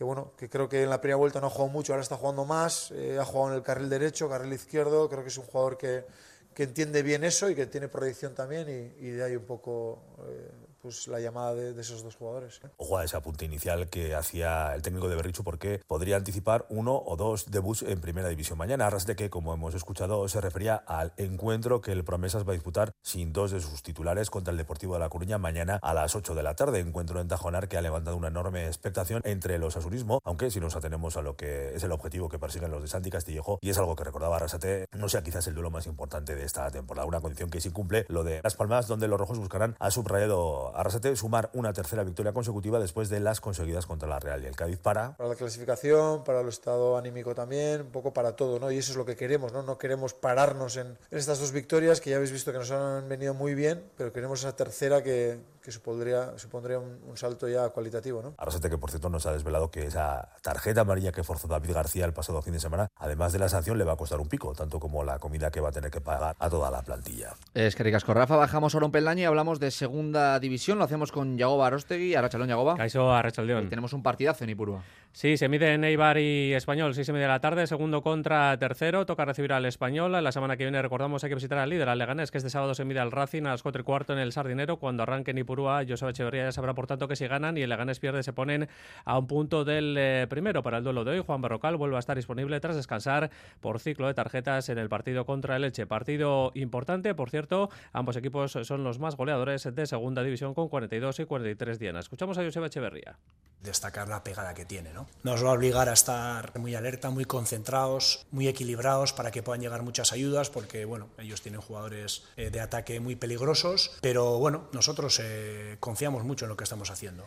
que 0.00 0.04
bueno, 0.04 0.32
que 0.34 0.48
creo 0.48 0.66
que 0.66 0.82
en 0.82 0.88
la 0.88 0.98
primera 0.98 1.18
vuelta 1.18 1.42
no 1.42 1.48
ha 1.48 1.50
jugado 1.50 1.70
mucho, 1.70 1.92
ahora 1.92 2.02
está 2.02 2.16
jugando 2.16 2.46
más, 2.46 2.90
eh, 2.92 3.18
ha 3.20 3.24
jugado 3.26 3.50
en 3.50 3.56
el 3.56 3.62
carril 3.62 3.90
derecho, 3.90 4.30
carril 4.30 4.50
izquierdo, 4.50 5.10
creo 5.10 5.22
que 5.22 5.28
es 5.28 5.36
un 5.36 5.44
jugador 5.44 5.76
que, 5.76 6.06
que 6.54 6.62
entiende 6.62 7.02
bien 7.02 7.22
eso 7.22 7.50
y 7.50 7.54
que 7.54 7.66
tiene 7.66 7.86
proyección 7.86 8.34
también 8.34 8.94
y, 8.98 9.10
de 9.10 9.22
ahí 9.22 9.36
un 9.36 9.44
poco 9.44 10.02
eh, 10.26 10.50
pues 10.82 11.08
la 11.08 11.20
llamada 11.20 11.54
de, 11.54 11.80
esos 11.80 12.02
dos 12.02 12.16
jugadores. 12.16 12.60
Ojo 12.76 12.98
a 12.98 13.04
ese 13.04 13.16
apunte 13.16 13.44
inicial 13.44 13.88
que 13.88 14.14
hacía 14.14 14.74
el 14.74 14.82
técnico 14.82 15.08
de 15.08 15.16
Berrichu 15.16 15.44
porque 15.44 15.80
podría 15.86 16.16
anticipar 16.16 16.66
uno 16.68 17.02
o 17.04 17.16
dos 17.16 17.50
debuts 17.50 17.82
en 17.82 18.00
primera 18.00 18.28
división 18.28 18.58
mañana. 18.58 18.86
Arrasate 18.86 19.16
que, 19.16 19.30
como 19.30 19.54
hemos 19.54 19.74
escuchado, 19.74 20.26
se 20.28 20.40
refería 20.40 20.76
al 20.76 21.12
encuentro 21.16 21.80
que 21.80 21.92
el 21.92 22.04
Promesas 22.04 22.46
va 22.46 22.50
a 22.50 22.54
disputar 22.54 22.92
sin 23.02 23.32
dos 23.32 23.50
de 23.50 23.60
sus 23.60 23.82
titulares 23.82 24.30
contra 24.30 24.52
el 24.52 24.58
Deportivo 24.58 24.94
de 24.94 25.00
La 25.00 25.08
Coruña 25.08 25.38
mañana 25.38 25.78
a 25.82 25.94
las 25.94 26.14
8 26.14 26.34
de 26.34 26.42
la 26.42 26.54
tarde. 26.54 26.80
Encuentro 26.80 27.20
en 27.20 27.28
Tajonar 27.28 27.68
que 27.68 27.76
ha 27.76 27.82
levantado 27.82 28.16
una 28.16 28.28
enorme 28.28 28.66
expectación 28.66 29.22
entre 29.24 29.58
los 29.58 29.76
asurismo, 29.76 30.20
aunque 30.24 30.50
si 30.50 30.60
nos 30.60 30.76
atenemos 30.76 31.16
a 31.16 31.22
lo 31.22 31.36
que 31.36 31.74
es 31.74 31.84
el 31.84 31.92
objetivo 31.92 32.28
que 32.28 32.38
persiguen 32.38 32.70
los 32.70 32.82
de 32.82 32.88
Santi 32.88 33.10
Castillejo, 33.10 33.58
y 33.60 33.70
es 33.70 33.78
algo 33.78 33.96
que 33.96 34.04
recordaba 34.04 34.36
Arrasate, 34.36 34.86
no 34.92 35.08
sea 35.08 35.22
quizás 35.22 35.46
el 35.46 35.54
duelo 35.54 35.70
más 35.70 35.86
importante 35.86 36.34
de 36.34 36.44
esta 36.44 36.70
temporada. 36.70 37.06
Una 37.06 37.20
condición 37.20 37.50
que 37.50 37.60
se 37.60 37.68
incumple 37.68 38.06
lo 38.08 38.24
de 38.24 38.40
Las 38.42 38.56
Palmas, 38.56 38.86
donde 38.86 39.08
los 39.08 39.18
rojos 39.18 39.38
buscarán, 39.38 39.76
ha 39.78 39.90
subrayado 39.90 40.69
Arrasate, 40.74 41.14
sumar 41.16 41.50
una 41.52 41.72
tercera 41.72 42.04
victoria 42.04 42.32
consecutiva 42.32 42.78
después 42.78 43.08
de 43.08 43.20
las 43.20 43.40
conseguidas 43.40 43.86
contra 43.86 44.08
la 44.08 44.18
Real 44.18 44.42
y 44.42 44.46
el 44.46 44.56
Cádiz 44.56 44.78
para... 44.78 45.16
Para 45.16 45.28
la 45.28 45.34
clasificación, 45.34 46.24
para 46.24 46.40
el 46.40 46.48
estado 46.48 46.96
anímico 46.96 47.34
también, 47.34 47.82
un 47.82 47.90
poco 47.90 48.12
para 48.12 48.36
todo, 48.36 48.58
¿no? 48.58 48.70
Y 48.70 48.78
eso 48.78 48.92
es 48.92 48.96
lo 48.96 49.04
que 49.04 49.16
queremos, 49.16 49.52
¿no? 49.52 49.62
No 49.62 49.78
queremos 49.78 50.14
pararnos 50.14 50.76
en 50.76 50.98
estas 51.10 51.40
dos 51.40 51.52
victorias 51.52 52.00
que 52.00 52.10
ya 52.10 52.16
habéis 52.16 52.32
visto 52.32 52.52
que 52.52 52.58
nos 52.58 52.70
han 52.70 53.08
venido 53.08 53.34
muy 53.34 53.54
bien, 53.54 53.84
pero 53.96 54.12
queremos 54.12 54.40
esa 54.40 54.56
tercera 54.56 55.02
que, 55.02 55.38
que 55.62 55.72
supondría, 55.72 56.38
supondría 56.38 56.78
un, 56.78 56.98
un, 57.06 57.16
salto 57.16 57.48
ya 57.48 57.68
cualitativo, 57.68 58.22
¿no? 58.22 58.34
Arrasate 58.38 58.70
que, 58.70 58.78
por 58.78 58.90
cierto, 58.90 59.10
nos 59.10 59.26
ha 59.26 59.32
desvelado 59.32 59.70
que 59.70 59.86
esa 59.86 60.30
tarjeta 60.42 60.82
amarilla 60.82 61.12
que 61.12 61.22
forzó 61.22 61.48
David 61.48 61.72
García 61.72 62.04
el 62.04 62.12
pasado 62.12 62.40
fin 62.42 62.52
de 62.52 62.60
semana, 62.60 62.88
además 62.96 63.32
de 63.32 63.38
la 63.38 63.48
sanción, 63.48 63.78
le 63.78 63.84
va 63.84 63.92
a 63.92 63.96
costar 63.96 64.20
un 64.20 64.28
pico, 64.28 64.54
tanto 64.54 64.80
como 64.80 65.04
la 65.04 65.18
comida 65.18 65.50
que 65.50 65.60
va 65.60 65.68
a 65.68 65.72
tener 65.72 65.90
que 65.90 66.00
pagar 66.00 66.34
a 66.38 66.50
toda 66.50 66.70
la 66.70 66.82
plantilla. 66.82 67.34
Es 67.54 67.74
que 67.76 67.82
ricasco. 67.82 68.14
Rafa, 68.14 68.36
bajamos 68.36 68.74
ahora 68.74 68.86
un 68.86 68.92
peldaño 68.92 69.22
y 69.22 69.24
hablamos 69.24 69.60
de 69.60 69.70
segunda 69.70 70.38
división. 70.40 70.78
Lo 70.78 70.84
hacemos 70.84 71.12
con 71.12 71.36
Yagoba 71.36 71.66
Arostegui, 71.66 72.14
Arrachalón 72.14 72.48
Yagoba. 72.48 72.76
Caixo 72.76 73.12
Arrachaldeón. 73.12 73.68
Tenemos 73.68 73.92
un 73.92 74.02
partidazo 74.02 74.44
en 74.44 74.50
Ipurua. 74.50 74.82
Sí, 75.12 75.36
se 75.36 75.48
mide 75.48 75.74
en 75.74 75.82
Eibar 75.82 76.18
y 76.18 76.54
Español, 76.54 76.94
seis 76.94 77.08
y 77.08 77.12
media 77.12 77.26
de 77.26 77.32
la 77.32 77.40
tarde, 77.40 77.66
segundo 77.66 78.00
contra 78.00 78.56
tercero, 78.58 79.06
toca 79.06 79.24
recibir 79.24 79.52
al 79.52 79.66
Español. 79.66 80.12
La 80.12 80.30
semana 80.30 80.56
que 80.56 80.62
viene, 80.62 80.80
recordamos, 80.80 81.24
hay 81.24 81.30
que 81.30 81.34
visitar 81.34 81.58
al 81.58 81.68
líder, 81.68 81.88
al 81.88 81.98
Leganés, 81.98 82.30
que 82.30 82.38
este 82.38 82.48
sábado 82.48 82.74
se 82.74 82.84
mide 82.84 83.00
al 83.00 83.10
Racing 83.10 83.42
a 83.42 83.50
las 83.50 83.62
cuatro 83.62 83.82
y 83.82 83.84
cuarto 83.84 84.12
en 84.12 84.20
el 84.20 84.30
Sardinero. 84.30 84.78
Cuando 84.78 85.02
arranque 85.02 85.32
en 85.32 85.38
Ipurúa, 85.38 85.82
Joseba 85.86 86.12
Echeverría 86.12 86.44
ya 86.44 86.52
sabrá, 86.52 86.74
por 86.74 86.86
tanto, 86.86 87.08
que 87.08 87.16
si 87.16 87.26
ganan 87.26 87.58
y 87.58 87.62
el 87.62 87.70
Leganés 87.70 87.98
pierde, 87.98 88.22
se 88.22 88.32
ponen 88.32 88.68
a 89.04 89.18
un 89.18 89.26
punto 89.26 89.64
del 89.64 89.96
eh, 89.98 90.26
primero 90.30 90.62
para 90.62 90.78
el 90.78 90.84
duelo 90.84 91.02
de 91.02 91.10
hoy. 91.10 91.24
Juan 91.26 91.42
Barrocal 91.42 91.76
vuelve 91.76 91.96
a 91.96 91.98
estar 91.98 92.16
disponible 92.16 92.60
tras 92.60 92.76
descansar 92.76 93.30
por 93.60 93.80
ciclo 93.80 94.06
de 94.06 94.14
tarjetas 94.14 94.68
en 94.68 94.78
el 94.78 94.88
partido 94.88 95.26
contra 95.26 95.56
el 95.56 95.64
Elche. 95.64 95.88
Partido 95.88 96.52
importante, 96.54 97.16
por 97.16 97.30
cierto, 97.30 97.68
ambos 97.92 98.16
equipos 98.16 98.52
son 98.62 98.84
los 98.84 99.00
más 99.00 99.16
goleadores 99.16 99.68
de 99.74 99.86
segunda 99.86 100.22
división 100.22 100.54
con 100.54 100.68
42 100.68 101.18
y 101.18 101.24
43 101.24 101.80
dianas. 101.80 102.04
Escuchamos 102.04 102.38
a 102.38 102.44
Joseba 102.44 102.68
Echeverría. 102.68 103.18
Destacar 103.60 104.08
la 104.08 104.22
pegada 104.22 104.54
que 104.54 104.64
tiene, 104.64 104.92
¿no? 104.94 104.99
Nos 105.22 105.44
va 105.44 105.50
a 105.50 105.52
obligar 105.52 105.88
a 105.88 105.92
estar 105.92 106.58
muy 106.58 106.74
alerta, 106.74 107.10
muy 107.10 107.24
concentrados, 107.24 108.26
muy 108.30 108.48
equilibrados 108.48 109.12
para 109.12 109.30
que 109.30 109.42
puedan 109.42 109.60
llegar 109.60 109.82
muchas 109.82 110.12
ayudas, 110.12 110.50
porque 110.50 110.84
bueno, 110.84 111.08
ellos 111.18 111.42
tienen 111.42 111.60
jugadores 111.60 112.22
eh, 112.36 112.50
de 112.50 112.60
ataque 112.60 113.00
muy 113.00 113.16
peligrosos, 113.16 113.92
pero 114.00 114.38
bueno, 114.38 114.68
nosotros 114.72 115.20
eh, 115.22 115.76
confiamos 115.80 116.24
mucho 116.24 116.44
en 116.44 116.50
lo 116.50 116.56
que 116.56 116.64
estamos 116.64 116.90
haciendo. 116.90 117.24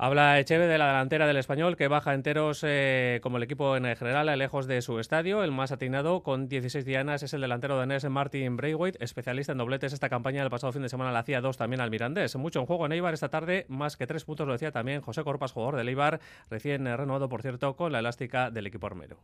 Habla 0.00 0.38
Echeve 0.38 0.68
de 0.68 0.78
la 0.78 0.86
delantera 0.86 1.26
del 1.26 1.38
español 1.38 1.76
que 1.76 1.88
baja 1.88 2.14
enteros 2.14 2.62
eh, 2.64 3.18
como 3.20 3.38
el 3.38 3.42
equipo 3.42 3.76
en 3.76 3.96
general, 3.96 4.38
lejos 4.38 4.68
de 4.68 4.80
su 4.80 5.00
estadio. 5.00 5.42
El 5.42 5.50
más 5.50 5.72
atinado 5.72 6.22
con 6.22 6.46
16 6.46 6.84
dianas 6.84 7.24
es 7.24 7.34
el 7.34 7.40
delantero 7.40 7.76
danés 7.76 8.08
Martin 8.08 8.56
Braithwaite, 8.56 9.02
especialista 9.02 9.50
en 9.50 9.58
dobletes. 9.58 9.92
Esta 9.92 10.08
campaña 10.08 10.42
del 10.42 10.50
pasado 10.50 10.72
fin 10.72 10.82
de 10.82 10.88
semana 10.88 11.10
la 11.10 11.18
hacía 11.18 11.40
dos 11.40 11.56
también 11.56 11.80
al 11.80 11.90
Mirandés. 11.90 12.36
Mucho 12.36 12.60
en 12.60 12.66
juego 12.66 12.86
en 12.86 12.92
Eibar 12.92 13.12
esta 13.12 13.28
tarde, 13.28 13.66
más 13.68 13.96
que 13.96 14.06
tres 14.06 14.24
puntos 14.24 14.46
lo 14.46 14.52
decía 14.52 14.70
también 14.70 15.00
José 15.00 15.24
Corpas, 15.24 15.50
jugador 15.50 15.74
del 15.74 15.88
Eibar, 15.88 16.20
recién 16.48 16.84
renovado 16.84 17.28
por 17.28 17.42
cierto 17.42 17.74
con 17.74 17.90
la 17.90 17.98
elástica 17.98 18.52
del 18.52 18.68
equipo 18.68 18.86
armero. 18.86 19.18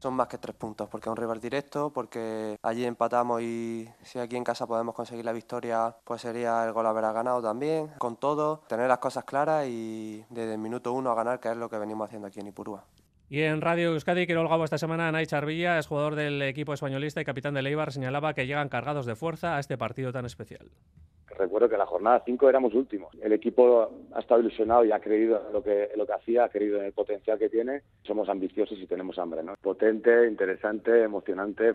Son 0.00 0.14
más 0.14 0.28
que 0.28 0.38
tres 0.38 0.56
puntos, 0.56 0.88
porque 0.88 1.08
es 1.08 1.10
un 1.10 1.16
rival 1.16 1.40
directo, 1.40 1.90
porque 1.90 2.58
allí 2.62 2.86
empatamos 2.86 3.42
y 3.42 3.86
si 4.02 4.18
aquí 4.18 4.36
en 4.36 4.44
casa 4.44 4.66
podemos 4.66 4.94
conseguir 4.94 5.26
la 5.26 5.32
victoria, 5.32 5.94
pues 6.04 6.22
sería 6.22 6.64
el 6.64 6.72
gol 6.72 6.86
haber 6.86 7.04
ganado 7.12 7.42
también. 7.42 7.88
Con 7.98 8.16
todo, 8.16 8.62
tener 8.66 8.88
las 8.88 8.98
cosas 8.98 9.24
claras 9.24 9.66
y 9.66 10.24
desde 10.30 10.54
el 10.54 10.58
minuto 10.58 10.94
uno 10.94 11.10
a 11.10 11.14
ganar, 11.14 11.38
que 11.38 11.50
es 11.50 11.56
lo 11.56 11.68
que 11.68 11.76
venimos 11.76 12.06
haciendo 12.06 12.28
aquí 12.28 12.40
en 12.40 12.46
Ipurúa. 12.46 12.82
Y 13.32 13.42
en 13.42 13.60
Radio 13.60 13.92
Euskadi, 13.92 14.26
Quirol 14.26 14.48
Gabo 14.48 14.64
esta 14.64 14.76
semana, 14.76 15.12
Nay 15.12 15.24
Charvilla, 15.24 15.78
es 15.78 15.86
jugador 15.86 16.16
del 16.16 16.42
equipo 16.42 16.74
españolista 16.74 17.20
y 17.20 17.24
capitán 17.24 17.54
de 17.54 17.60
Eibar, 17.60 17.92
señalaba 17.92 18.34
que 18.34 18.44
llegan 18.44 18.68
cargados 18.68 19.06
de 19.06 19.14
fuerza 19.14 19.56
a 19.56 19.60
este 19.60 19.78
partido 19.78 20.10
tan 20.10 20.26
especial. 20.26 20.68
Recuerdo 21.38 21.68
que 21.68 21.76
la 21.76 21.86
jornada 21.86 22.22
5 22.26 22.48
éramos 22.48 22.74
últimos. 22.74 23.14
El 23.22 23.32
equipo 23.32 23.88
ha 24.12 24.18
estado 24.18 24.40
ilusionado 24.40 24.84
y 24.84 24.90
ha 24.90 24.98
creído 24.98 25.46
en 25.46 25.52
lo 25.52 25.62
que, 25.62 25.84
en 25.84 25.96
lo 25.96 26.06
que 26.06 26.12
hacía, 26.12 26.42
ha 26.42 26.48
creído 26.48 26.80
en 26.80 26.86
el 26.86 26.92
potencial 26.92 27.38
que 27.38 27.48
tiene. 27.48 27.82
Somos 28.02 28.28
ambiciosos 28.28 28.76
y 28.80 28.86
tenemos 28.88 29.16
hambre. 29.16 29.44
¿no? 29.44 29.54
Potente, 29.62 30.26
interesante, 30.26 31.04
emocionante. 31.04 31.74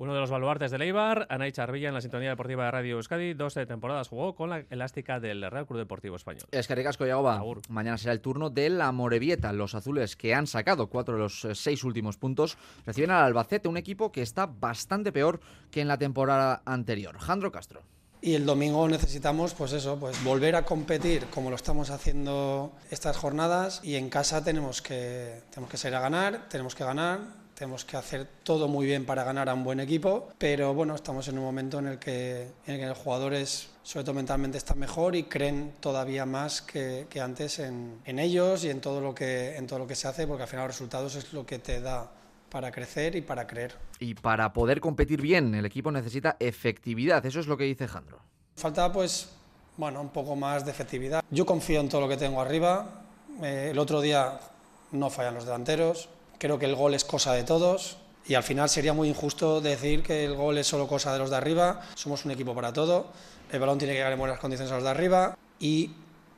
Uno 0.00 0.14
de 0.14 0.20
los 0.20 0.30
baluartes 0.30 0.70
del 0.70 0.80
Eibar, 0.80 1.26
Anay 1.28 1.52
Charvilla 1.52 1.88
en 1.88 1.94
la 1.94 2.00
sintonía 2.00 2.30
deportiva 2.30 2.64
de 2.64 2.70
Radio 2.70 2.96
Euskadi, 2.96 3.34
12 3.34 3.66
temporadas 3.66 4.08
jugó 4.08 4.34
con 4.34 4.48
la 4.48 4.64
elástica 4.70 5.20
del 5.20 5.42
Real 5.50 5.66
Club 5.66 5.78
Deportivo 5.78 6.16
Español. 6.16 6.46
Es 6.50 6.66
que 6.66 6.74
ricasco, 6.74 7.04
Yagoba. 7.04 7.42
Mañana 7.68 7.98
será 7.98 8.14
el 8.14 8.22
turno 8.22 8.48
de 8.48 8.70
la 8.70 8.92
Morevieta. 8.92 9.52
Los 9.52 9.74
azules 9.74 10.16
que 10.16 10.34
han 10.34 10.46
sacado 10.46 10.86
cuatro 10.86 11.16
de 11.16 11.20
los 11.20 11.46
seis 11.52 11.84
últimos 11.84 12.16
puntos 12.16 12.56
reciben 12.86 13.10
al 13.10 13.24
Albacete, 13.24 13.68
un 13.68 13.76
equipo 13.76 14.10
que 14.10 14.22
está 14.22 14.46
bastante 14.46 15.12
peor 15.12 15.38
que 15.70 15.82
en 15.82 15.88
la 15.88 15.98
temporada 15.98 16.62
anterior. 16.64 17.18
Jandro 17.18 17.52
Castro. 17.52 17.82
Y 18.22 18.36
el 18.36 18.46
domingo 18.46 18.88
necesitamos, 18.88 19.52
pues 19.52 19.74
eso, 19.74 19.98
pues 20.00 20.24
volver 20.24 20.56
a 20.56 20.64
competir 20.64 21.26
como 21.26 21.50
lo 21.50 21.56
estamos 21.56 21.90
haciendo 21.90 22.72
estas 22.90 23.18
jornadas 23.18 23.82
y 23.84 23.96
en 23.96 24.08
casa 24.08 24.42
tenemos 24.42 24.80
que, 24.80 25.42
tenemos 25.50 25.70
que 25.70 25.76
salir 25.76 25.96
a 25.96 26.00
ganar, 26.00 26.48
tenemos 26.48 26.74
que 26.74 26.84
ganar, 26.84 27.20
tenemos 27.60 27.84
que 27.84 27.98
hacer 27.98 28.26
todo 28.42 28.68
muy 28.68 28.86
bien 28.86 29.04
para 29.04 29.22
ganar 29.22 29.50
a 29.50 29.52
un 29.52 29.62
buen 29.62 29.80
equipo, 29.80 30.30
pero 30.38 30.72
bueno, 30.72 30.94
estamos 30.94 31.28
en 31.28 31.36
un 31.36 31.44
momento 31.44 31.78
en 31.78 31.88
el 31.88 31.98
que, 31.98 32.52
en 32.66 32.74
el 32.74 32.80
que 32.80 32.86
los 32.86 32.96
jugadores, 32.96 33.68
sobre 33.82 34.02
todo 34.02 34.14
mentalmente, 34.14 34.56
están 34.56 34.78
mejor 34.78 35.14
y 35.14 35.24
creen 35.24 35.74
todavía 35.78 36.24
más 36.24 36.62
que, 36.62 37.06
que 37.10 37.20
antes 37.20 37.58
en, 37.58 38.00
en, 38.06 38.18
ellos 38.18 38.64
y 38.64 38.70
en 38.70 38.80
todo, 38.80 39.02
lo 39.02 39.14
que, 39.14 39.58
en 39.58 39.66
todo 39.66 39.78
lo 39.78 39.86
que 39.86 39.94
se 39.94 40.08
hace, 40.08 40.26
porque 40.26 40.44
al 40.44 40.48
final 40.48 40.68
los 40.68 40.74
resultados 40.74 41.16
es 41.16 41.34
lo 41.34 41.44
que 41.44 41.58
te 41.58 41.82
da 41.82 42.10
para 42.48 42.72
crecer 42.72 43.14
y 43.14 43.20
para 43.20 43.46
creer. 43.46 43.76
Y 43.98 44.14
para 44.14 44.54
poder 44.54 44.80
competir 44.80 45.20
bien, 45.20 45.54
el 45.54 45.66
equipo 45.66 45.92
necesita 45.92 46.38
efectividad, 46.40 47.26
eso 47.26 47.40
es 47.40 47.46
lo 47.46 47.58
que 47.58 47.64
dice 47.64 47.86
Jandro. 47.86 48.22
Falta 48.56 48.90
pues, 48.90 49.28
bueno, 49.76 50.00
un 50.00 50.08
poco 50.08 50.34
más 50.34 50.64
de 50.64 50.70
efectividad. 50.70 51.22
Yo 51.30 51.44
confío 51.44 51.80
en 51.80 51.90
todo 51.90 52.00
lo 52.00 52.08
que 52.08 52.16
tengo 52.16 52.40
arriba. 52.40 53.02
Eh, 53.42 53.68
el 53.72 53.78
otro 53.78 54.00
día 54.00 54.40
no 54.92 55.10
fallan 55.10 55.34
los 55.34 55.44
delanteros. 55.44 56.08
Creo 56.40 56.58
que 56.58 56.64
el 56.64 56.74
gol 56.74 56.94
es 56.94 57.04
cosa 57.04 57.34
de 57.34 57.44
todos. 57.44 57.98
Y 58.26 58.32
al 58.32 58.42
final 58.42 58.70
sería 58.70 58.94
muy 58.94 59.10
injusto 59.10 59.60
decir 59.60 60.02
que 60.02 60.24
el 60.24 60.34
gol 60.34 60.56
es 60.56 60.66
solo 60.66 60.88
cosa 60.88 61.12
de 61.12 61.18
los 61.18 61.28
de 61.28 61.36
arriba. 61.36 61.82
Somos 61.94 62.24
un 62.24 62.30
equipo 62.30 62.54
para 62.54 62.72
todo. 62.72 63.08
El 63.52 63.60
balón 63.60 63.76
tiene 63.76 63.92
que 63.92 63.98
llegar 63.98 64.14
en 64.14 64.18
buenas 64.18 64.38
condiciones 64.38 64.72
a 64.72 64.76
los 64.76 64.84
de 64.84 64.88
arriba. 64.88 65.36
Y 65.58 65.90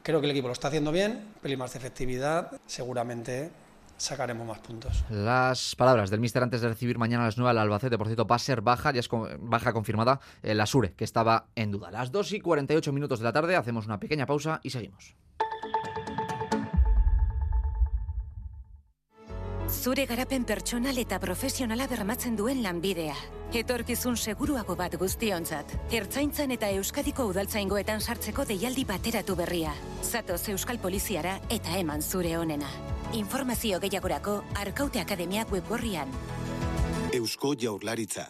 creo 0.02 0.20
que 0.20 0.26
el 0.26 0.32
equipo 0.32 0.48
lo 0.48 0.54
está 0.54 0.68
haciendo 0.68 0.90
bien. 0.90 1.32
Peli 1.40 1.56
más 1.56 1.72
de 1.74 1.78
efectividad. 1.78 2.50
Seguramente 2.66 3.52
sacaremos 3.96 4.44
más 4.44 4.58
puntos. 4.58 5.04
Las 5.08 5.76
palabras 5.76 6.10
del 6.10 6.18
míster 6.18 6.42
antes 6.42 6.62
de 6.62 6.68
recibir 6.68 6.98
mañana 6.98 7.22
a 7.22 7.26
las 7.26 7.38
9 7.38 7.50
al 7.50 7.58
Albacete, 7.58 7.96
por 7.96 8.08
cierto, 8.08 8.26
va 8.26 8.34
a 8.34 8.40
ser 8.40 8.60
baja, 8.60 8.90
ya 8.90 8.98
es 8.98 9.08
baja 9.38 9.72
confirmada 9.72 10.18
eh, 10.42 10.54
la 10.54 10.66
Sure, 10.66 10.94
que 10.94 11.04
estaba 11.04 11.46
en 11.54 11.70
duda. 11.70 11.92
Las 11.92 12.10
2 12.10 12.32
y 12.32 12.40
48 12.40 12.92
minutos 12.92 13.20
de 13.20 13.24
la 13.24 13.32
tarde, 13.32 13.54
hacemos 13.54 13.86
una 13.86 14.00
pequeña 14.00 14.26
pausa 14.26 14.58
y 14.64 14.70
seguimos. 14.70 15.14
Zure 19.72 20.04
garapen 20.06 20.44
pertsonal 20.44 20.98
eta 21.00 21.18
profesionala 21.18 21.86
bermatzen 21.88 22.36
duen 22.36 22.60
lanbidea. 22.62 23.14
Etorkizun 23.56 24.16
seguruago 24.16 24.76
bat 24.76 24.94
guztionzat. 25.00 25.72
Ertzaintzan 25.90 26.52
eta 26.54 26.68
Euskadiko 26.76 27.26
udaltzaingoetan 27.32 28.00
sartzeko 28.00 28.44
deialdi 28.48 28.84
bateratu 28.84 29.34
berria. 29.36 29.72
Zatoz 30.02 30.42
Euskal 30.52 30.78
Poliziara 30.78 31.38
eta 31.50 31.78
eman 31.80 32.02
zure 32.02 32.36
onena. 32.38 32.68
Informazio 33.16 33.80
gehiagorako 33.80 34.42
Arkaute 34.60 35.00
Akademiak 35.00 35.50
webgorrian. 35.52 36.12
Eusko 37.12 37.56
Jaurlaritza. 37.58 38.28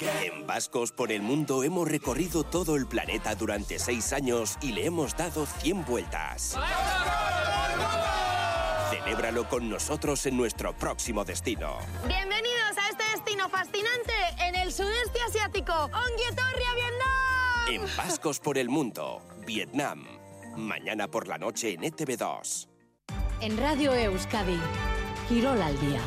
En 0.00 0.46
Vascos 0.46 0.92
por 0.92 1.12
el 1.12 1.22
Mundo 1.22 1.64
hemos 1.64 1.88
recorrido 1.88 2.44
todo 2.44 2.76
el 2.76 2.86
planeta 2.86 3.34
durante 3.34 3.78
seis 3.78 4.12
años 4.12 4.56
y 4.62 4.72
le 4.72 4.86
hemos 4.86 5.16
dado 5.16 5.44
100 5.44 5.84
vueltas. 5.84 6.56
Celébralo 9.08 9.48
con 9.48 9.70
nosotros 9.70 10.26
en 10.26 10.36
nuestro 10.36 10.76
próximo 10.76 11.24
destino. 11.24 11.78
Bienvenidos 12.06 12.76
a 12.76 12.90
este 12.90 13.04
destino 13.16 13.48
fascinante 13.48 14.12
en 14.38 14.54
el 14.54 14.70
sudeste 14.70 15.18
asiático. 15.26 15.72
¡Ongietorria, 15.72 16.74
Vietnam! 16.74 17.68
En 17.70 17.96
Vascos 17.96 18.38
por 18.38 18.58
el 18.58 18.68
Mundo, 18.68 19.22
Vietnam. 19.46 20.04
Mañana 20.58 21.08
por 21.08 21.26
la 21.26 21.38
noche 21.38 21.72
en 21.72 21.84
E 21.84 21.90
ETV2. 21.90 22.68
En 23.40 23.56
Radio 23.56 23.94
Euskadi, 23.94 24.60
Quirol 25.26 25.62
al 25.62 25.80
día. 25.80 26.02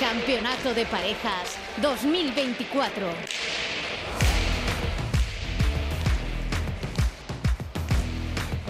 Campeonato 0.00 0.74
de 0.74 0.84
Parejas 0.86 1.56
2024. 1.80 3.06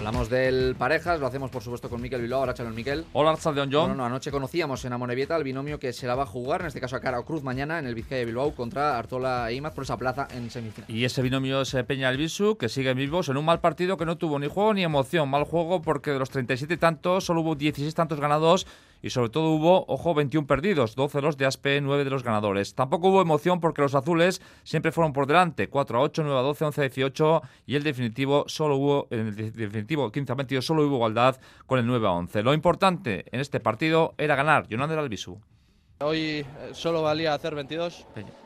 Hablamos 0.07 0.29
del 0.29 0.75
parejas, 0.75 1.19
lo 1.19 1.27
hacemos 1.27 1.51
por 1.51 1.61
supuesto 1.61 1.89
con 1.89 2.01
Miquel 2.01 2.21
Bilbao, 2.21 2.43
Arachalón 2.43 2.73
Miquel. 2.73 3.03
Hola, 3.11 3.31
Archaldeón 3.31 3.69
John. 3.69 3.87
Bueno, 3.89 3.95
no, 3.95 4.05
anoche 4.05 4.31
conocíamos 4.31 4.85
en 4.85 4.93
Amonebieta 4.93 5.35
el 5.35 5.43
binomio 5.43 5.79
que 5.79 5.91
se 5.91 6.07
la 6.07 6.15
va 6.15 6.23
a 6.23 6.25
jugar, 6.25 6.61
en 6.61 6.67
este 6.67 6.79
caso 6.79 6.95
a 6.95 7.01
Cara 7.01 7.19
o 7.19 7.25
Cruz 7.25 7.43
mañana 7.43 7.77
en 7.77 7.87
el 7.87 7.93
Vizcaya 7.93 8.19
de 8.19 8.25
Bilbao 8.27 8.55
contra 8.55 8.97
Artola 8.97 9.51
e 9.51 9.55
Imaz 9.55 9.73
por 9.73 9.83
esa 9.83 9.97
plaza 9.97 10.29
en 10.33 10.49
semifinal. 10.49 10.89
Y 10.89 11.03
ese 11.03 11.21
binomio 11.21 11.59
es 11.59 11.73
eh, 11.73 11.83
Peña 11.83 12.07
Albisu, 12.07 12.55
que 12.55 12.69
sigue 12.69 12.93
vivos 12.93 13.27
en 13.27 13.35
un 13.35 13.43
mal 13.43 13.59
partido 13.59 13.97
que 13.97 14.05
no 14.05 14.17
tuvo 14.17 14.39
ni 14.39 14.47
juego 14.47 14.73
ni 14.73 14.85
emoción. 14.85 15.27
Mal 15.27 15.43
juego 15.43 15.81
porque 15.81 16.11
de 16.11 16.19
los 16.19 16.29
37 16.29 16.77
tantos 16.77 17.25
solo 17.25 17.41
hubo 17.41 17.55
16 17.55 17.93
tantos 17.93 18.21
ganados 18.21 18.65
y 19.01 19.09
sobre 19.09 19.29
todo 19.29 19.51
hubo, 19.51 19.85
ojo, 19.87 20.13
21 20.13 20.47
perdidos, 20.47 20.95
12 20.95 21.21
los 21.21 21.37
de 21.37 21.45
Aspe, 21.45 21.81
9 21.81 22.03
de 22.03 22.09
los 22.09 22.23
ganadores. 22.23 22.75
Tampoco 22.75 23.09
hubo 23.09 23.21
emoción 23.21 23.59
porque 23.59 23.81
los 23.81 23.95
azules 23.95 24.41
siempre 24.63 24.91
fueron 24.91 25.13
por 25.13 25.27
delante, 25.27 25.69
4 25.69 25.97
a 25.97 26.01
8, 26.01 26.23
9 26.23 26.39
a 26.39 26.43
12, 26.43 26.65
11 26.65 26.81
a 26.81 26.83
18 26.83 27.41
y 27.65 27.75
el 27.75 27.83
definitivo 27.83 28.45
solo 28.47 28.75
hubo, 28.77 29.07
en 29.11 29.27
el 29.27 29.35
definitivo 29.35 30.11
15 30.11 30.31
a 30.31 30.35
22 30.35 30.65
solo 30.65 30.85
hubo 30.85 30.95
igualdad 30.95 31.39
con 31.65 31.79
el 31.79 31.85
9 31.85 32.07
a 32.07 32.11
11. 32.11 32.43
Lo 32.43 32.53
importante 32.53 33.25
en 33.31 33.39
este 33.39 33.59
partido 33.59 34.13
era 34.17 34.35
ganar, 34.35 34.67
Jonander 34.69 34.99
Albisu. 34.99 35.39
Hoy 35.99 36.19
eh, 36.19 36.45
solo 36.73 37.01
valía 37.01 37.33
hacer 37.33 37.55
22. 37.55 38.05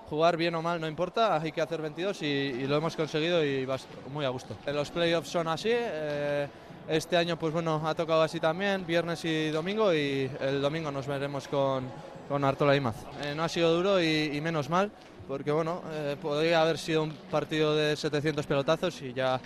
Jugar 0.09 0.37
bien 0.37 0.55
o 0.55 0.61
mal 0.61 0.79
no 0.79 0.87
importa, 0.87 1.39
hay 1.39 1.51
que 1.51 1.61
hacer 1.61 1.81
22 1.81 2.21
y, 2.21 2.67
lo 2.67 2.77
hemos 2.77 2.95
conseguido 2.95 3.43
y 3.43 3.65
vas 3.65 3.87
muy 4.11 4.25
a 4.25 4.29
gusto. 4.29 4.55
Los 4.67 4.89
playoffs 4.89 5.29
son 5.29 5.47
así. 5.47 5.69
Eh, 5.71 6.47
este 6.91 7.15
año, 7.15 7.39
pues 7.39 7.54
bueno, 7.54 7.82
ha 7.86 7.95
tocado 7.95 8.21
así 8.21 8.41
también, 8.41 8.86
viernes 8.86 9.23
y 9.23 9.49
domingo, 9.49 9.93
y 9.93 10.30
el 10.41 10.62
domingo 10.62 10.91
nos 10.91 11.08
veremos 11.08 11.47
con, 11.47 11.89
con 12.27 12.43
Artola 12.43 12.75
y 12.75 12.82
Maz. 12.82 12.97
Eh, 13.23 13.34
no 13.34 13.43
ha 13.43 13.49
sido 13.49 13.73
duro 13.73 14.01
y, 14.01 14.39
menos 14.41 14.69
mal, 14.69 14.91
porque 15.25 15.51
bueno, 15.51 15.82
eh, 15.89 16.17
podría 16.21 16.62
haber 16.62 16.77
sido 16.77 17.04
un 17.04 17.12
partido 17.32 17.73
de 17.77 17.95
700 17.95 18.45
pelotazos 18.45 19.01
y 19.01 19.13
ya, 19.13 19.39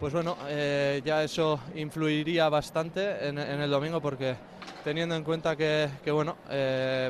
pues 0.00 0.14
bueno, 0.14 0.38
eh, 0.48 1.02
ya 1.04 1.22
eso 1.22 1.60
influiría 1.74 2.48
bastante 2.48 3.28
en, 3.28 3.38
el 3.38 3.70
domingo, 3.70 4.00
porque 4.00 4.34
teniendo 4.82 5.16
en 5.16 5.22
cuenta 5.22 5.54
que, 5.54 5.90
que 6.02 6.10
bueno, 6.10 6.36